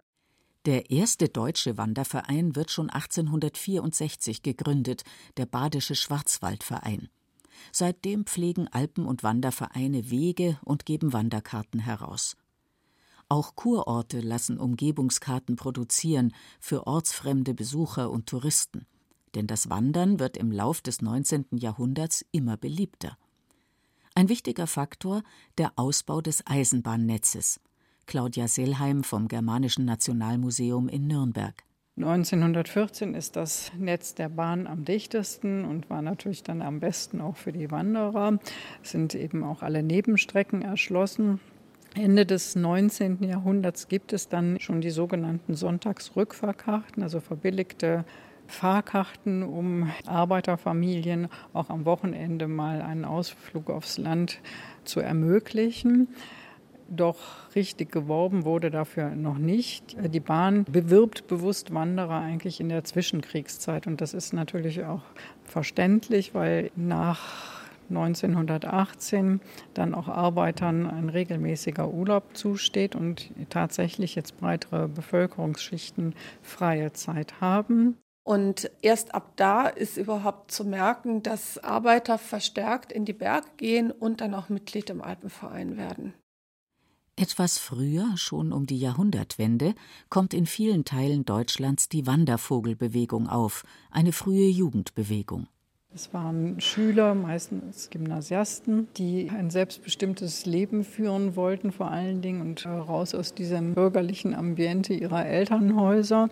Der 0.66 0.90
erste 0.90 1.28
deutsche 1.28 1.78
Wanderverein 1.78 2.56
wird 2.56 2.72
schon 2.72 2.90
1864 2.90 4.44
gegründet, 4.44 5.04
der 5.36 5.46
Badische 5.46 5.96
Schwarzwaldverein. 5.96 7.10
Seitdem 7.72 8.26
pflegen 8.26 8.68
Alpen- 8.70 9.06
und 9.06 9.24
Wandervereine 9.24 10.10
Wege 10.10 10.58
und 10.64 10.86
geben 10.86 11.12
Wanderkarten 11.12 11.82
heraus. 11.82 12.38
Auch 13.30 13.56
Kurorte 13.56 14.22
lassen 14.22 14.58
Umgebungskarten 14.58 15.56
produzieren 15.56 16.34
für 16.60 16.88
ortsfremde 16.88 17.54
Besucher 17.54 18.10
und 18.10 18.28
Touristen. 18.28 18.86
Denn 19.36 19.48
das 19.48 19.70
Wandern 19.70 20.20
wird 20.20 20.38
im 20.38 20.52
Lauf 20.52 20.82
des 20.82 21.02
19. 21.02 21.46
Jahrhunderts 21.52 22.26
immer 22.32 22.58
beliebter. 22.58 23.18
Ein 24.16 24.30
wichtiger 24.30 24.68
Faktor 24.68 25.24
der 25.58 25.74
Ausbau 25.76 26.22
des 26.22 26.46
Eisenbahnnetzes. 26.46 27.60
Claudia 28.06 28.48
Sellheim 28.48 29.04
vom 29.04 29.28
Germanischen 29.28 29.86
Nationalmuseum 29.86 30.88
in 30.88 31.08
Nürnberg. 31.08 31.64
1914 31.96 33.14
ist 33.14 33.36
das 33.36 33.72
Netz 33.78 34.16
der 34.16 34.30
Bahn 34.30 34.66
am 34.66 34.84
dichtesten 34.84 35.64
und 35.64 35.92
war 35.92 36.02
natürlich 36.02 36.42
dann 36.42 36.64
am 36.64 36.80
besten 36.80 37.22
auch 37.22 37.38
für 37.38 37.52
die 37.52 37.70
Wanderer. 37.70 38.40
Es 38.84 38.92
sind 38.92 39.14
eben 39.14 39.44
auch 39.44 39.62
alle 39.62 39.84
Nebenstrecken 39.84 40.64
erschlossen. 40.64 41.40
Ende 41.96 42.26
des 42.26 42.56
19. 42.56 43.24
Jahrhunderts 43.24 43.88
gibt 43.88 44.14
es 44.14 44.28
dann 44.28 44.60
schon 44.60 44.82
die 44.82 44.90
sogenannten 44.90 45.54
Sonntagsrückfahrkarten, 45.54 47.04
also 47.04 47.20
verbilligte 47.20 48.06
Fahrkarten, 48.48 49.44
um 49.44 49.92
Arbeiterfamilien 50.06 51.28
auch 51.54 51.70
am 51.70 51.86
Wochenende 51.86 52.48
mal 52.48 52.82
einen 52.82 53.06
Ausflug 53.06 53.70
aufs 53.70 53.98
Land 53.98 54.40
zu 54.84 55.00
ermöglichen. 55.00 56.10
Doch 56.90 57.56
richtig 57.56 57.92
geworben 57.92 58.46
wurde 58.46 58.70
dafür 58.70 59.16
noch 59.16 59.38
nicht. 59.38 59.96
Die 60.14 60.20
Bahn 60.20 60.66
bewirbt 60.66 61.28
bewusst 61.28 61.74
Wanderer 61.74 62.20
eigentlich 62.20 62.60
in 62.60 62.70
der 62.70 62.84
Zwischenkriegszeit. 62.84 63.88
Und 63.88 64.02
das 64.02 64.14
ist 64.14 64.34
natürlich 64.34 64.84
auch 64.84 65.02
verständlich, 65.44 66.36
weil 66.36 66.72
nach 66.76 67.64
1918 67.90 69.42
dann 69.74 69.96
auch 69.96 70.08
Arbeitern 70.08 70.88
ein 70.88 71.10
regelmäßiger 71.10 71.90
Urlaub 71.90 72.36
zusteht 72.36 72.96
und 72.96 73.32
tatsächlich 73.50 74.16
jetzt 74.16 74.38
breitere 74.38 74.88
Bevölkerungsschichten 74.88 76.14
freie 76.42 76.94
Zeit 76.94 77.42
haben. 77.42 77.98
Und 78.24 78.72
erst 78.82 79.14
ab 79.14 79.34
da 79.36 79.68
ist 79.68 79.98
überhaupt 79.98 80.52
zu 80.52 80.64
merken, 80.64 81.24
dass 81.24 81.58
Arbeiter 81.58 82.18
verstärkt 82.18 82.92
in 82.92 83.04
die 83.04 83.14
Berge 83.14 83.50
gehen 83.58 83.92
und 83.92 84.22
dann 84.22 84.34
auch 84.34 84.48
Mitglied 84.48 84.90
im 84.90 85.02
Alpenverein 85.02 85.76
werden. 85.76 86.14
Etwas 87.16 87.60
früher, 87.60 88.18
schon 88.18 88.52
um 88.52 88.66
die 88.66 88.80
Jahrhundertwende, 88.80 89.76
kommt 90.10 90.34
in 90.34 90.48
vielen 90.48 90.84
Teilen 90.84 91.26
Deutschlands 91.26 91.88
die 91.88 92.08
Wandervogelbewegung 92.08 93.28
auf, 93.28 93.66
eine 93.92 94.14
frühe 94.14 94.48
Jugendbewegung. 94.48 95.48
Es 95.96 96.12
waren 96.12 96.60
Schüler, 96.60 97.14
meistens 97.14 97.92
Gymnasiasten, 97.92 98.88
die 98.98 99.30
ein 99.30 99.52
selbstbestimmtes 99.52 100.48
Leben 100.48 100.84
führen 100.84 101.36
wollten, 101.36 101.72
vor 101.72 101.92
allen 101.92 102.24
Dingen 102.24 102.42
und 102.42 102.66
raus 102.66 103.14
aus 103.14 103.36
diesem 103.36 103.76
bürgerlichen 103.76 104.34
Ambiente 104.34 104.96
ihrer 104.96 105.24
Elternhäuser. 105.24 106.30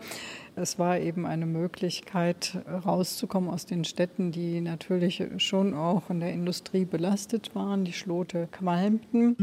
Es 0.56 0.80
war 0.80 1.00
eben 1.00 1.28
eine 1.28 1.46
Möglichkeit, 1.46 2.58
rauszukommen 2.86 3.52
aus 3.52 3.68
den 3.68 3.84
Städten, 3.84 4.32
die 4.32 4.62
natürlich 4.62 5.24
schon 5.38 5.76
auch 5.76 6.02
von 6.02 6.20
der 6.20 6.34
Industrie 6.34 6.86
belastet 6.86 7.54
waren. 7.54 7.86
Die 7.86 7.94
Schlote 7.94 8.48
qualmten. 8.52 9.38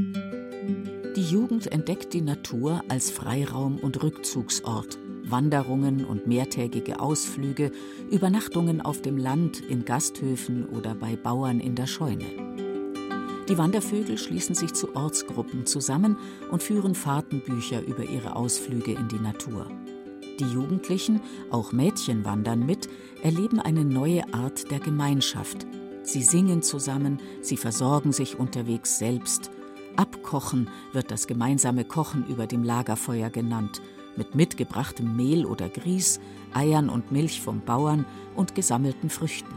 Die 1.15 1.23
Jugend 1.23 1.71
entdeckt 1.71 2.13
die 2.13 2.23
Natur 2.23 2.83
als 2.89 3.13
Freiraum 3.13 3.79
und 3.79 4.03
Rückzugsort. 4.03 4.99
Wanderungen 5.31 6.05
und 6.05 6.27
mehrtägige 6.27 7.01
Ausflüge, 7.01 7.71
Übernachtungen 8.11 8.81
auf 8.81 9.03
dem 9.03 9.17
Land, 9.17 9.61
in 9.61 9.85
Gasthöfen 9.85 10.67
oder 10.67 10.95
bei 10.95 11.17
Bauern 11.17 11.61
in 11.61 11.75
der 11.75 11.87
Scheune. 11.87 12.27
Die 13.49 13.57
Wandervögel 13.57 14.19
schließen 14.19 14.55
sich 14.55 14.75
zu 14.75 14.95
Ortsgruppen 14.95 15.65
zusammen 15.65 16.19
und 16.51 16.63
führen 16.63 16.95
Fahrtenbücher 16.95 17.83
über 17.87 18.05
ihre 18.05 18.37
Ausflüge 18.37 18.93
in 18.93 19.09
die 19.09 19.19
Natur. 19.19 19.67
Die 20.39 20.45
Jugendlichen, 20.45 21.21
auch 21.51 21.73
Mädchen 21.73 22.25
wandern 22.25 22.67
mit, 22.67 22.89
erleben 23.23 23.59
eine 23.59 23.85
neue 23.85 24.23
Art 24.35 24.71
der 24.71 24.81
Gemeinschaft. 24.81 25.67
Sie 26.03 26.23
singen 26.23 26.63
zusammen, 26.63 27.19
sie 27.41 27.57
versorgen 27.57 28.13
sich 28.13 28.39
unterwegs 28.39 28.99
selbst. 28.99 29.51
Abkochen 29.97 30.69
wird 30.93 31.11
das 31.11 31.27
gemeinsame 31.27 31.85
Kochen 31.85 32.27
über 32.29 32.47
dem 32.47 32.63
Lagerfeuer 32.63 33.31
genannt, 33.31 33.83
mit 34.17 34.35
mitgebrachtem 34.35 35.17
Mehl 35.17 35.47
oder 35.47 35.69
Grieß, 35.69 36.21
Eiern 36.55 36.89
und 36.89 37.13
Milch 37.13 37.41
vom 37.41 37.61
Bauern 37.61 38.05
und 38.35 38.55
gesammelten 38.55 39.11
Früchten. 39.11 39.55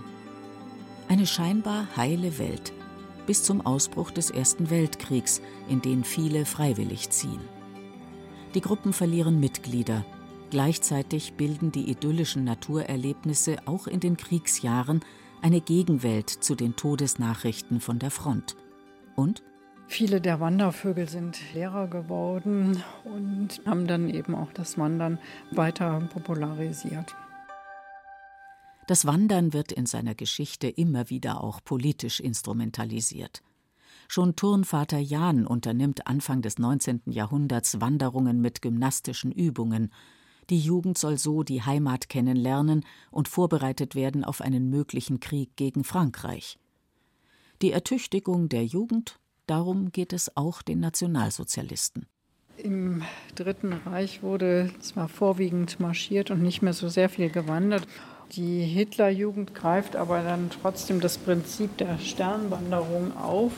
Eine 1.08 1.26
scheinbar 1.26 1.88
heile 1.96 2.38
Welt, 2.38 2.74
bis 3.26 3.44
zum 3.44 3.66
Ausbruch 3.66 4.12
des 4.12 4.30
Ersten 4.30 4.70
Weltkriegs, 4.70 5.42
in 5.70 5.82
den 5.82 6.04
viele 6.04 6.46
freiwillig 6.46 7.10
ziehen. 7.10 7.42
Die 8.54 8.62
Gruppen 8.62 8.94
verlieren 8.94 9.40
Mitglieder, 9.40 10.06
Gleichzeitig 10.52 11.34
bilden 11.36 11.72
die 11.72 11.90
idyllischen 11.90 12.44
Naturerlebnisse 12.44 13.56
auch 13.66 13.88
in 13.88 14.02
den 14.02 14.18
Kriegsjahren 14.18 15.00
eine 15.42 15.62
Gegenwelt 15.62 16.30
zu 16.30 16.56
den 16.56 16.76
Todesnachrichten 16.76 17.80
von 17.80 18.00
der 18.00 18.12
Front. 18.12 18.58
Und 19.16 19.44
Viele 19.92 20.22
der 20.22 20.40
Wandervögel 20.40 21.10
sind 21.10 21.38
Lehrer 21.54 21.86
geworden 21.90 22.82
und 23.04 23.60
haben 23.66 23.88
dann 23.88 24.10
eben 24.10 24.36
auch 24.36 24.54
das 24.54 24.78
Wandern 24.78 25.20
weiter 25.52 26.00
popularisiert. 26.14 27.14
Das 28.88 29.06
Wandern 29.06 29.52
wird 29.52 29.74
in 29.74 29.86
seiner 29.86 30.16
Geschichte 30.16 30.70
immer 30.70 31.10
wieder 31.10 31.44
auch 31.44 31.62
politisch 31.62 32.22
instrumentalisiert. 32.22 33.44
Schon 34.08 34.38
Turnvater 34.38 34.98
Jan 34.98 35.46
unternimmt 35.46 36.08
Anfang 36.08 36.42
des 36.42 36.58
19. 36.58 37.02
Jahrhunderts 37.08 37.82
Wanderungen 37.82 38.40
mit 38.40 38.62
gymnastischen 38.62 39.34
Übungen, 39.34 39.92
die 40.50 40.60
Jugend 40.60 40.98
soll 40.98 41.18
so 41.18 41.44
die 41.44 41.64
Heimat 41.64 42.08
kennenlernen 42.08 42.86
und 43.12 43.28
vorbereitet 43.28 43.94
werden 43.94 44.24
auf 44.24 44.40
einen 44.40 44.70
möglichen 44.70 45.20
Krieg 45.20 45.58
gegen 45.58 45.84
Frankreich. 45.84 46.58
Die 47.62 47.74
Ertüchtigung 47.74 48.48
der 48.48 48.66
Jugend, 48.66 49.20
darum 49.52 49.92
geht 49.92 50.14
es 50.14 50.36
auch 50.38 50.62
den 50.62 50.80
Nationalsozialisten. 50.80 52.08
Im 52.58 53.04
Dritten 53.36 53.74
Reich 53.74 54.24
wurde 54.24 54.72
zwar 54.80 55.10
vorwiegend 55.10 55.80
marschiert 55.80 56.32
und 56.32 56.42
nicht 56.42 56.62
mehr 56.62 56.74
so 56.74 56.88
sehr 56.88 57.10
viel 57.10 57.30
gewandert. 57.30 57.86
Die 58.32 58.62
Hitlerjugend 58.64 59.54
greift 59.54 59.98
aber 59.98 60.24
dann 60.24 60.50
trotzdem 60.62 61.02
das 61.02 61.18
Prinzip 61.18 61.78
der 61.78 61.98
Sternwanderung 62.00 63.18
auf 63.18 63.52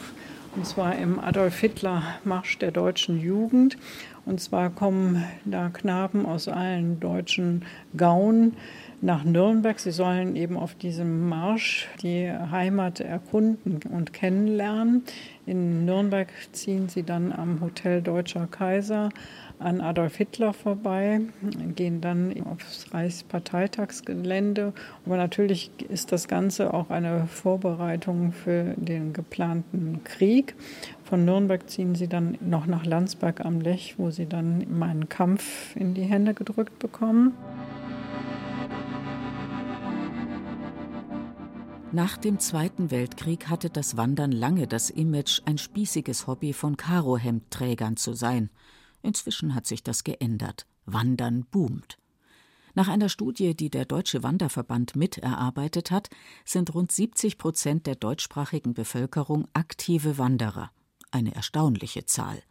und 0.55 0.67
zwar 0.67 0.95
im 0.95 1.19
Adolf 1.19 1.59
Hitler 1.59 2.03
Marsch 2.23 2.59
der 2.59 2.71
deutschen 2.71 3.19
Jugend. 3.19 3.77
Und 4.25 4.39
zwar 4.39 4.69
kommen 4.69 5.23
da 5.45 5.69
Knaben 5.69 6.25
aus 6.25 6.47
allen 6.47 6.99
deutschen 6.99 7.65
Gauen 7.97 8.55
nach 9.03 9.25
Nürnberg. 9.25 9.79
Sie 9.79 9.91
sollen 9.91 10.35
eben 10.35 10.57
auf 10.57 10.75
diesem 10.75 11.27
Marsch 11.27 11.89
die 12.01 12.31
Heimat 12.31 13.01
erkunden 13.01 13.79
und 13.91 14.13
kennenlernen. 14.13 15.03
In 15.45 15.85
Nürnberg 15.85 16.29
ziehen 16.53 16.87
sie 16.87 17.03
dann 17.03 17.33
am 17.33 17.59
Hotel 17.59 18.01
Deutscher 18.01 18.47
Kaiser 18.47 19.09
an 19.59 19.81
Adolf 19.81 20.15
Hitler 20.15 20.53
vorbei, 20.53 21.21
gehen 21.75 22.01
dann 22.01 22.33
aufs 22.45 22.93
Reichsparteitagsgelände. 22.93 24.73
Aber 25.05 25.17
natürlich 25.17 25.71
ist 25.89 26.11
das 26.11 26.27
Ganze 26.27 26.73
auch 26.73 26.89
eine 26.89 27.27
Vorbereitung 27.27 28.31
für 28.31 28.73
den 28.77 29.13
geplanten 29.13 30.01
Krieg. 30.03 30.55
Von 31.03 31.25
Nürnberg 31.25 31.69
ziehen 31.69 31.95
sie 31.95 32.07
dann 32.07 32.37
noch 32.41 32.65
nach 32.65 32.85
Landsberg 32.85 33.45
am 33.45 33.61
Lech, 33.61 33.95
wo 33.97 34.11
sie 34.11 34.25
dann 34.25 34.65
meinen 34.69 35.09
Kampf 35.09 35.75
in 35.75 35.93
die 35.93 36.03
Hände 36.03 36.33
gedrückt 36.33 36.79
bekommen. 36.79 37.33
Nach 41.93 42.17
dem 42.17 42.39
Zweiten 42.39 42.89
Weltkrieg 42.89 43.49
hatte 43.49 43.69
das 43.69 43.97
Wandern 43.97 44.31
lange 44.31 44.65
das 44.65 44.89
Image, 44.89 45.41
ein 45.45 45.59
spießiges 45.59 46.25
Hobby 46.25 46.51
von 46.51 46.75
Karohemdträgern 46.75 47.97
zu 47.97 48.13
sein. 48.13 48.49
Inzwischen 49.03 49.53
hat 49.53 49.67
sich 49.67 49.83
das 49.83 50.03
geändert. 50.03 50.65
Wandern 50.87 51.45
boomt. 51.51 51.99
Nach 52.73 52.87
einer 52.87 53.09
Studie, 53.09 53.55
die 53.55 53.69
der 53.69 53.85
Deutsche 53.85 54.23
Wanderverband 54.23 54.95
miterarbeitet 54.95 55.91
hat, 55.91 56.09
sind 56.45 56.73
rund 56.73 56.91
70 56.91 57.37
Prozent 57.37 57.85
der 57.85 57.93
deutschsprachigen 57.93 58.73
Bevölkerung 58.73 59.47
aktive 59.53 60.17
Wanderer. 60.17 60.71
Eine 61.11 61.35
erstaunliche 61.35 62.07
Zahl. 62.07 62.41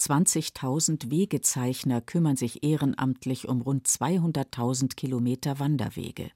20.000 0.00 1.12
Wegezeichner 1.12 2.00
kümmern 2.00 2.34
sich 2.34 2.64
ehrenamtlich 2.64 3.46
um 3.46 3.60
rund 3.60 3.86
200.000 3.86 4.96
Kilometer 4.96 5.60
Wanderwege. 5.60 6.32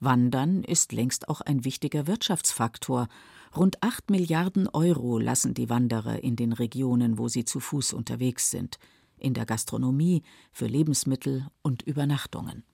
Wandern 0.00 0.64
ist 0.64 0.92
längst 0.92 1.28
auch 1.28 1.42
ein 1.42 1.64
wichtiger 1.64 2.06
Wirtschaftsfaktor. 2.06 3.08
Rund 3.54 3.82
acht 3.82 4.10
Milliarden 4.10 4.66
Euro 4.68 5.18
lassen 5.18 5.54
die 5.54 5.68
Wanderer 5.68 6.22
in 6.24 6.36
den 6.36 6.52
Regionen, 6.52 7.18
wo 7.18 7.28
sie 7.28 7.44
zu 7.44 7.60
Fuß 7.60 7.92
unterwegs 7.92 8.50
sind, 8.50 8.78
in 9.18 9.34
der 9.34 9.44
Gastronomie, 9.44 10.22
für 10.52 10.66
Lebensmittel 10.66 11.46
und 11.62 11.82
Übernachtungen. 11.82 12.64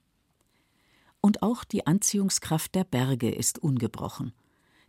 Und 1.21 1.43
auch 1.43 1.65
die 1.65 1.87
Anziehungskraft 1.87 2.75
der 2.77 2.85
Berge 2.85 3.31
ist 3.31 3.59
ungebrochen. 3.59 4.33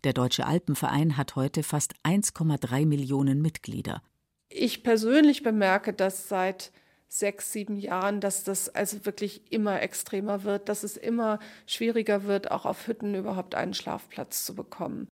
Der 0.03 0.13
Deutsche 0.13 0.45
Alpenverein 0.45 1.17
hat 1.17 1.35
heute 1.35 1.63
fast 1.63 1.95
1,3 2.03 2.85
Millionen 2.85 3.41
Mitglieder. 3.41 4.03
Ich 4.49 4.83
persönlich 4.83 5.41
bemerke, 5.41 5.93
dass 5.93 6.29
seit 6.29 6.71
sechs, 7.09 7.51
sieben 7.51 7.77
Jahren, 7.77 8.21
dass 8.21 8.43
das 8.43 8.69
also 8.69 9.05
wirklich 9.05 9.51
immer 9.51 9.81
extremer 9.81 10.43
wird, 10.43 10.69
dass 10.69 10.83
es 10.83 10.97
immer 10.97 11.39
schwieriger 11.65 12.23
wird, 12.23 12.51
auch 12.51 12.65
auf 12.65 12.87
Hütten 12.87 13.15
überhaupt 13.15 13.55
einen 13.55 13.73
Schlafplatz 13.73 14.45
zu 14.45 14.55
bekommen. 14.55 15.07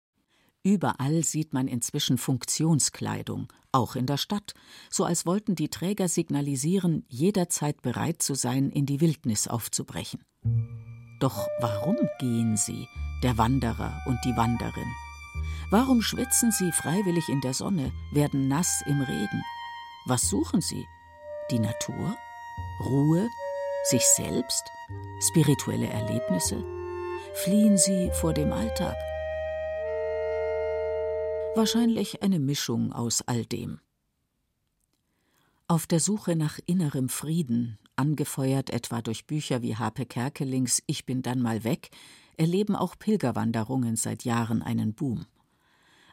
Überall 0.64 1.24
sieht 1.24 1.54
man 1.54 1.68
inzwischen 1.68 2.18
Funktionskleidung, 2.18 3.52
auch 3.72 3.96
in 3.96 4.06
der 4.06 4.18
Stadt, 4.18 4.54
so 4.90 5.06
als 5.06 5.26
wollten 5.26 5.56
die 5.56 5.70
Träger 5.70 6.08
signalisieren, 6.08 7.04
jederzeit 7.08 7.82
bereit 7.82 8.22
zu 8.22 8.36
sein, 8.36 8.70
in 8.70 8.86
die 8.86 9.02
Wildnis 9.02 9.48
aufzubrechen. 9.48 10.24
Doch 11.20 11.48
warum 11.60 11.98
gehen 12.20 12.58
sie, 12.58 12.88
der 13.24 13.38
Wanderer 13.38 14.02
und 14.06 14.20
die 14.24 14.36
Wanderin? 14.36 14.92
Warum 15.72 16.02
schwitzen 16.02 16.52
sie 16.52 16.72
freiwillig 16.72 17.30
in 17.30 17.42
der 17.42 17.54
Sonne, 17.54 17.92
werden 18.12 18.48
nass 18.48 18.84
im 18.86 19.02
Regen? 19.02 19.44
Was 20.06 20.30
suchen 20.30 20.62
sie? 20.62 20.86
Die 21.52 21.60
Natur, 21.60 22.16
Ruhe, 22.80 23.28
sich 23.84 24.06
selbst, 24.06 24.64
spirituelle 25.20 25.88
Erlebnisse? 25.88 26.64
Fliehen 27.34 27.78
sie 27.78 28.10
vor 28.14 28.34
dem 28.34 28.54
Alltag? 28.54 28.96
Wahrscheinlich 31.56 32.24
eine 32.24 32.40
Mischung 32.40 32.94
aus 32.94 33.22
all 33.24 33.46
dem. 33.46 33.82
Auf 35.68 35.88
der 35.88 36.00
Suche 36.00 36.38
nach 36.38 36.60
innerem 36.66 37.10
Frieden, 37.10 37.78
angefeuert 37.98 38.70
etwa 38.70 39.02
durch 39.02 39.28
Bücher 39.28 39.62
wie 39.62 39.76
Harpe 39.76 40.06
Kerkelings 40.06 40.82
Ich 40.88 41.06
bin 41.06 41.22
dann 41.22 41.42
mal 41.42 41.66
weg, 41.66 41.90
erleben 42.38 42.78
auch 42.78 42.98
Pilgerwanderungen 42.98 43.98
seit 43.98 44.24
Jahren 44.24 44.62
einen 44.62 44.94
Boom. 44.94 45.26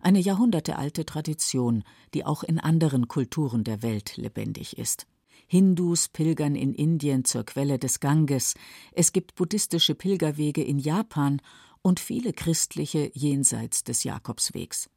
Eine 0.00 0.18
jahrhundertealte 0.18 1.04
Tradition, 1.06 1.84
die 2.14 2.24
auch 2.24 2.42
in 2.42 2.58
anderen 2.58 3.06
Kulturen 3.06 3.62
der 3.62 3.82
Welt 3.82 4.16
lebendig 4.16 4.78
ist. 4.78 5.06
Hindus 5.46 6.08
pilgern 6.08 6.54
in 6.54 6.74
Indien 6.74 7.24
zur 7.24 7.44
Quelle 7.44 7.78
des 7.78 8.00
Ganges, 8.00 8.54
es 8.92 9.12
gibt 9.12 9.34
buddhistische 9.34 9.94
Pilgerwege 9.94 10.62
in 10.62 10.78
Japan 10.78 11.40
und 11.82 12.00
viele 12.00 12.32
christliche 12.32 13.10
jenseits 13.14 13.84
des 13.84 14.04
Jakobswegs. 14.04 14.90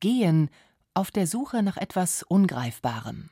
Gehen 0.00 0.50
auf 0.94 1.10
der 1.10 1.26
Suche 1.26 1.62
nach 1.62 1.76
etwas 1.76 2.22
Ungreifbarem 2.22 3.30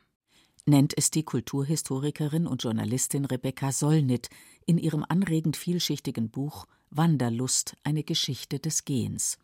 nennt 0.65 0.97
es 0.97 1.11
die 1.11 1.23
Kulturhistorikerin 1.23 2.47
und 2.47 2.63
Journalistin 2.63 3.25
Rebecca 3.25 3.71
Sollnitt 3.71 4.29
in 4.65 4.77
ihrem 4.77 5.05
anregend 5.07 5.57
vielschichtigen 5.57 6.29
Buch 6.29 6.65
Wanderlust, 6.89 7.77
eine 7.83 8.03
Geschichte 8.03 8.59
des 8.59 8.85
Gehens. 8.85 9.37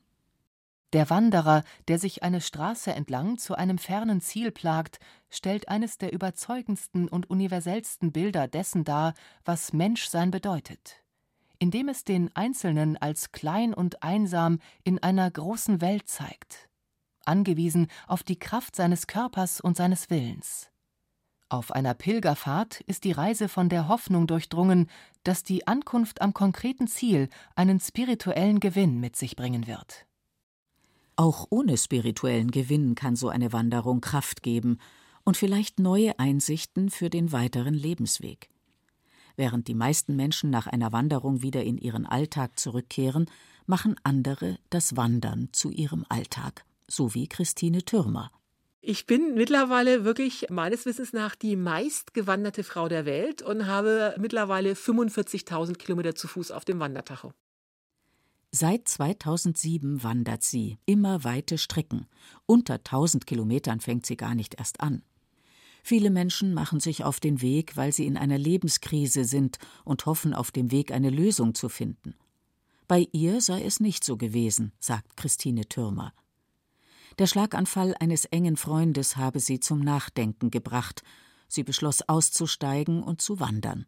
Der 0.93 1.10
Wanderer, 1.10 1.63
der 1.88 1.99
sich 1.99 2.21
eine 2.21 2.41
Straße 2.41 2.93
entlang 2.93 3.38
zu 3.38 3.56
einem 3.56 3.77
fernen 3.77 4.19
Ziel 4.19 4.51
plagt, 4.51 4.99
stellt 5.30 5.69
eines 5.69 5.97
der 5.97 6.12
überzeugendsten 6.12 7.08
und 7.08 7.30
universellsten 7.30 8.12
Bilder 8.12 8.49
dessen 8.49 8.84
dar, 8.84 9.13
was 9.45 9.71
Menschsein 9.71 10.32
bedeutet, 10.32 11.01
indem 11.60 11.88
es 11.88 12.04
den 12.04 12.36
Einzelnen 12.36 12.97
als 12.97 13.32
klein 13.32 13.73
und 13.73 14.04
einsam 14.04 14.60
in 14.84 15.01
einer 15.01 15.32
großen 15.32 15.80
Welt 15.80 16.10
zeigt, 16.10 16.67
angewiesen 17.23 17.88
auf 18.08 18.23
die 18.23 18.38
Kraft 18.38 18.75
seines 18.75 19.08
Körpers 19.08 19.62
und 19.62 19.77
seines 19.77 20.10
Willens. 20.10 20.71
Auf 21.47 21.71
einer 21.71 21.93
Pilgerfahrt 21.93 22.82
ist 22.82 23.06
die 23.06 23.12
Reise 23.13 23.47
von 23.47 23.69
der 23.69 23.88
Hoffnung 23.88 24.27
durchdrungen, 24.27 24.89
dass 25.23 25.43
die 25.43 25.67
Ankunft 25.67 26.21
am 26.21 26.34
konkreten 26.34 26.88
Ziel 26.88 27.30
einen 27.56 27.80
spirituellen 27.80 28.60
Gewinn 28.60 28.99
mit 28.99 29.15
sich 29.15 29.36
bringen 29.38 29.67
wird. 29.67 30.06
Auch 31.21 31.45
ohne 31.51 31.77
spirituellen 31.77 32.49
Gewinn 32.49 32.95
kann 32.95 33.15
so 33.15 33.29
eine 33.29 33.53
Wanderung 33.53 34.01
Kraft 34.01 34.41
geben 34.41 34.79
und 35.23 35.38
vielleicht 35.38 35.79
neue 35.79 36.17
Einsichten 36.17 36.89
für 36.89 37.12
den 37.12 37.31
weiteren 37.31 37.75
Lebensweg. 37.75 38.49
Während 39.36 39.67
die 39.67 39.75
meisten 39.75 40.15
Menschen 40.15 40.49
nach 40.49 40.65
einer 40.65 40.91
Wanderung 40.93 41.43
wieder 41.43 41.63
in 41.63 41.77
ihren 41.77 42.07
Alltag 42.07 42.57
zurückkehren, 42.57 43.29
machen 43.67 43.97
andere 44.01 44.57
das 44.71 44.97
Wandern 44.97 45.49
zu 45.51 45.69
ihrem 45.69 46.07
Alltag, 46.10 46.65
so 46.88 47.13
wie 47.13 47.27
Christine 47.27 47.86
Türmer. 47.86 48.31
Ich 48.81 49.05
bin 49.05 49.36
mittlerweile 49.36 50.03
wirklich 50.03 50.47
meines 50.49 50.88
Wissens 50.88 51.13
nach 51.13 51.36
die 51.36 51.55
meistgewanderte 51.55 52.63
Frau 52.63 52.89
der 52.89 53.05
Welt 53.05 53.43
und 53.43 53.67
habe 53.67 54.15
mittlerweile 54.17 54.73
45.000 54.73 55.75
Kilometer 55.75 56.15
zu 56.15 56.27
Fuß 56.27 56.49
auf 56.49 56.65
dem 56.65 56.79
Wandertacho. 56.79 57.31
Seit 58.53 58.89
2007 58.89 60.03
wandert 60.03 60.43
sie 60.43 60.77
immer 60.85 61.23
weite 61.23 61.57
Strecken. 61.57 62.05
Unter 62.45 62.75
1000 62.75 63.25
Kilometern 63.25 63.79
fängt 63.79 64.05
sie 64.05 64.17
gar 64.17 64.35
nicht 64.35 64.55
erst 64.55 64.81
an. 64.81 65.03
Viele 65.83 66.09
Menschen 66.09 66.53
machen 66.53 66.81
sich 66.81 67.05
auf 67.05 67.21
den 67.21 67.41
Weg, 67.41 67.77
weil 67.77 67.93
sie 67.93 68.05
in 68.05 68.17
einer 68.17 68.37
Lebenskrise 68.37 69.23
sind 69.23 69.57
und 69.85 70.05
hoffen, 70.05 70.33
auf 70.33 70.51
dem 70.51 70.69
Weg 70.69 70.91
eine 70.91 71.09
Lösung 71.09 71.55
zu 71.55 71.69
finden. 71.69 72.13
Bei 72.89 73.07
ihr 73.13 73.39
sei 73.39 73.63
es 73.63 73.79
nicht 73.79 74.03
so 74.03 74.17
gewesen, 74.17 74.73
sagt 74.79 75.15
Christine 75.15 75.69
Türmer. 75.69 76.13
Der 77.19 77.27
Schlaganfall 77.27 77.95
eines 78.01 78.25
engen 78.25 78.57
Freundes 78.57 79.15
habe 79.15 79.39
sie 79.39 79.61
zum 79.61 79.79
Nachdenken 79.79 80.51
gebracht. 80.51 81.03
Sie 81.47 81.63
beschloss 81.63 82.01
auszusteigen 82.01 83.01
und 83.01 83.21
zu 83.21 83.39
wandern. 83.39 83.85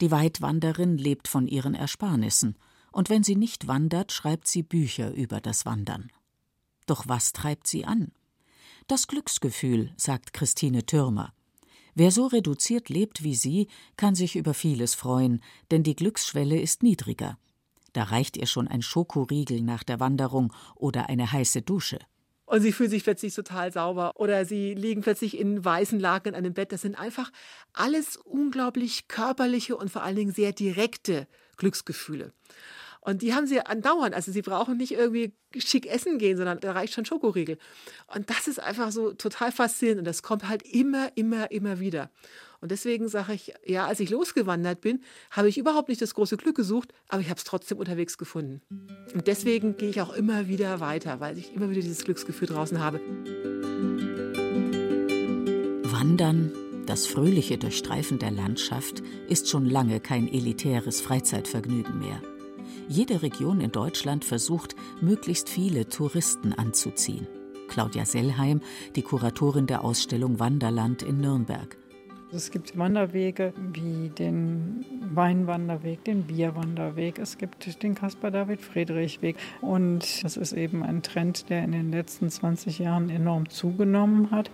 Die 0.00 0.12
Weitwanderin 0.12 0.98
lebt 0.98 1.26
von 1.26 1.48
ihren 1.48 1.74
Ersparnissen 1.74 2.56
und 2.94 3.10
wenn 3.10 3.24
sie 3.24 3.34
nicht 3.34 3.66
wandert, 3.66 4.12
schreibt 4.12 4.46
sie 4.46 4.62
Bücher 4.62 5.12
über 5.12 5.40
das 5.40 5.66
Wandern. 5.66 6.10
Doch 6.86 7.08
was 7.08 7.32
treibt 7.32 7.66
sie 7.66 7.84
an? 7.84 8.12
Das 8.86 9.08
Glücksgefühl, 9.08 9.92
sagt 9.96 10.32
Christine 10.32 10.86
Türmer. 10.86 11.34
Wer 11.94 12.10
so 12.10 12.26
reduziert 12.26 12.88
lebt 12.88 13.24
wie 13.24 13.34
sie, 13.34 13.68
kann 13.96 14.14
sich 14.14 14.36
über 14.36 14.54
vieles 14.54 14.94
freuen, 14.94 15.42
denn 15.70 15.82
die 15.82 15.96
Glücksschwelle 15.96 16.60
ist 16.60 16.82
niedriger. 16.82 17.38
Da 17.92 18.04
reicht 18.04 18.36
ihr 18.36 18.46
schon 18.46 18.68
ein 18.68 18.82
Schokoriegel 18.82 19.60
nach 19.62 19.82
der 19.82 20.00
Wanderung 20.00 20.52
oder 20.74 21.08
eine 21.08 21.30
heiße 21.30 21.62
Dusche. 21.62 21.98
Und 22.46 22.60
sie 22.60 22.72
fühlen 22.72 22.90
sich 22.90 23.04
plötzlich 23.04 23.34
total 23.34 23.72
sauber 23.72 24.12
oder 24.16 24.44
sie 24.44 24.74
liegen 24.74 25.00
plötzlich 25.00 25.38
in 25.38 25.64
weißen 25.64 25.98
Laken 25.98 26.30
in 26.30 26.34
einem 26.34 26.52
Bett. 26.52 26.72
Das 26.72 26.82
sind 26.82 26.96
einfach 26.96 27.32
alles 27.72 28.16
unglaublich 28.16 29.08
körperliche 29.08 29.76
und 29.76 29.90
vor 29.90 30.02
allen 30.02 30.16
Dingen 30.16 30.32
sehr 30.32 30.52
direkte 30.52 31.26
Glücksgefühle. 31.56 32.32
Und 33.04 33.20
die 33.20 33.34
haben 33.34 33.46
sie 33.46 33.60
andauernd. 33.60 34.14
Also 34.14 34.32
sie 34.32 34.40
brauchen 34.40 34.78
nicht 34.78 34.92
irgendwie 34.92 35.34
schick 35.58 35.86
essen 35.86 36.18
gehen, 36.18 36.38
sondern 36.38 36.58
da 36.60 36.72
reicht 36.72 36.94
schon 36.94 37.04
Schokoriegel. 37.04 37.58
Und 38.14 38.30
das 38.30 38.48
ist 38.48 38.58
einfach 38.58 38.90
so 38.92 39.12
total 39.12 39.52
faszinierend. 39.52 40.00
Und 40.00 40.06
das 40.06 40.22
kommt 40.22 40.48
halt 40.48 40.62
immer, 40.62 41.10
immer, 41.14 41.50
immer 41.52 41.78
wieder. 41.80 42.10
Und 42.62 42.70
deswegen 42.70 43.08
sage 43.08 43.34
ich, 43.34 43.52
ja, 43.66 43.86
als 43.86 44.00
ich 44.00 44.08
losgewandert 44.08 44.80
bin, 44.80 45.02
habe 45.30 45.50
ich 45.50 45.58
überhaupt 45.58 45.90
nicht 45.90 46.00
das 46.00 46.14
große 46.14 46.38
Glück 46.38 46.56
gesucht, 46.56 46.94
aber 47.08 47.20
ich 47.20 47.28
habe 47.28 47.36
es 47.36 47.44
trotzdem 47.44 47.76
unterwegs 47.76 48.16
gefunden. 48.16 48.62
Und 49.12 49.26
deswegen 49.26 49.76
gehe 49.76 49.90
ich 49.90 50.00
auch 50.00 50.14
immer 50.14 50.48
wieder 50.48 50.80
weiter, 50.80 51.20
weil 51.20 51.36
ich 51.36 51.54
immer 51.54 51.68
wieder 51.68 51.82
dieses 51.82 52.04
Glücksgefühl 52.04 52.48
draußen 52.48 52.80
habe. 52.80 53.00
Wandern, 55.92 56.52
das 56.86 57.06
fröhliche 57.06 57.58
Durchstreifen 57.58 58.18
der 58.18 58.30
Landschaft, 58.30 59.02
ist 59.28 59.50
schon 59.50 59.66
lange 59.66 60.00
kein 60.00 60.26
elitäres 60.26 61.02
Freizeitvergnügen 61.02 61.98
mehr. 61.98 62.22
Jede 62.88 63.22
Region 63.22 63.60
in 63.60 63.72
Deutschland 63.72 64.24
versucht, 64.24 64.76
möglichst 65.00 65.48
viele 65.48 65.88
Touristen 65.88 66.52
anzuziehen. 66.52 67.26
Claudia 67.68 68.04
Sellheim, 68.04 68.60
die 68.94 69.02
Kuratorin 69.02 69.66
der 69.66 69.84
Ausstellung 69.84 70.38
Wanderland 70.38 71.02
in 71.02 71.16
Nürnberg. 71.18 71.78
Es 72.30 72.50
gibt 72.50 72.76
Wanderwege 72.76 73.54
wie 73.72 74.10
den 74.10 74.84
Weinwanderweg, 75.14 76.04
den 76.04 76.24
Bierwanderweg, 76.24 77.18
es 77.18 77.38
gibt 77.38 77.82
den 77.82 77.94
Caspar-David-Friedrich-Weg. 77.94 79.36
Und 79.60 80.24
das 80.24 80.36
ist 80.36 80.52
eben 80.52 80.82
ein 80.82 81.02
Trend, 81.02 81.48
der 81.48 81.64
in 81.64 81.72
den 81.72 81.92
letzten 81.92 82.28
20 82.28 82.80
Jahren 82.80 83.08
enorm 83.08 83.48
zugenommen 83.48 84.30
hat. 84.30 84.50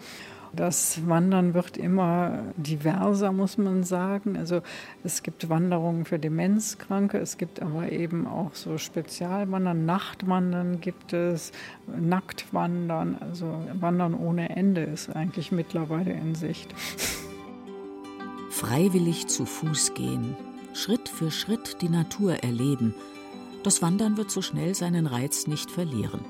Das 0.53 1.07
Wandern 1.07 1.55
wird 1.55 1.77
immer 1.77 2.43
diverser, 2.57 3.33
muss 3.33 3.57
man 3.57 3.85
sagen. 3.85 4.37
Also 4.37 4.63
es 5.05 5.23
gibt 5.23 5.49
Wanderungen 5.49 6.05
für 6.05 6.19
Demenzkranke, 6.19 7.19
es 7.19 7.39
gibt 7.39 7.63
aber 7.63 7.93
eben 7.93 8.27
auch 8.27 8.55
so 8.55 8.77
Spezialwandern, 8.77 9.87
Nachtwandern 9.87 10.81
gibt 10.81 11.13
es, 11.13 11.53
Nacktwandern, 11.87 13.17
also 13.21 13.65
Wandern 13.75 14.15
ohne 14.15 14.51
Ende 14.57 14.83
ist 14.83 15.15
eigentlich 15.15 15.53
mittlerweile 15.53 16.13
in 16.13 16.35
Sicht. 16.35 16.75
Freiwillig 18.51 19.29
zu 19.29 19.47
Fuß 19.47 19.95
gehen, 19.95 20.37
Schritt 20.75 21.09
für 21.09 21.31
Schritt 21.31 21.81
die 21.81 21.89
Natur 21.89 22.43
erleben, 22.43 22.95
das 23.63 23.83
Wandern 23.83 24.17
wird 24.17 24.31
so 24.31 24.43
schnell 24.43 24.75
seinen 24.75 25.07
Reiz 25.07 25.47
nicht 25.47 25.71
verlieren. 25.71 26.25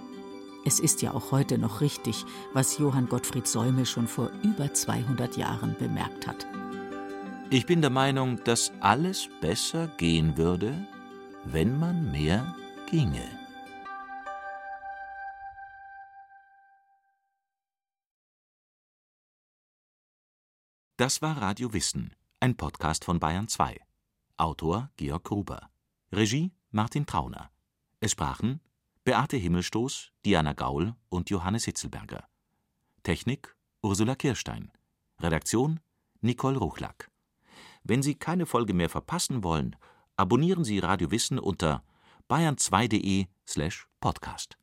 Es 0.64 0.78
ist 0.78 1.00
ja 1.00 1.14
auch 1.14 1.32
heute 1.32 1.56
noch 1.56 1.80
richtig, 1.80 2.26
was 2.52 2.76
Johann 2.76 3.08
Gottfried 3.08 3.46
Säume 3.46 3.86
schon 3.86 4.06
vor 4.06 4.30
über 4.42 4.72
200 4.72 5.36
Jahren 5.36 5.74
bemerkt 5.78 6.26
hat. 6.26 6.46
Ich 7.48 7.64
bin 7.64 7.80
der 7.80 7.90
Meinung, 7.90 8.42
dass 8.44 8.70
alles 8.80 9.28
besser 9.40 9.88
gehen 9.96 10.36
würde, 10.36 10.86
wenn 11.44 11.78
man 11.78 12.10
mehr 12.12 12.54
ginge. 12.90 13.26
Das 20.98 21.22
war 21.22 21.40
Radio 21.40 21.72
Wissen, 21.72 22.14
ein 22.40 22.58
Podcast 22.58 23.06
von 23.06 23.18
Bayern 23.18 23.48
2. 23.48 23.80
Autor 24.36 24.90
Georg 24.96 25.24
Gruber. 25.24 25.70
Regie 26.12 26.52
Martin 26.70 27.06
Trauner. 27.06 27.50
Es 28.00 28.12
sprachen 28.12 28.60
Beate 29.04 29.38
Himmelstoß, 29.38 30.12
Diana 30.26 30.52
Gaul 30.52 30.94
und 31.08 31.30
Johannes 31.30 31.64
Hitzelberger. 31.64 32.28
Technik 33.02 33.56
Ursula 33.82 34.14
Kirstein. 34.14 34.70
Redaktion 35.18 35.80
Nicole 36.20 36.58
Ruchlack. 36.58 37.10
Wenn 37.82 38.02
Sie 38.02 38.14
keine 38.14 38.44
Folge 38.44 38.74
mehr 38.74 38.90
verpassen 38.90 39.42
wollen, 39.42 39.74
abonnieren 40.16 40.64
Sie 40.64 40.80
Radio 40.80 41.10
Wissen 41.10 41.38
unter 41.38 41.82
bayern2.de/podcast. 42.28 44.59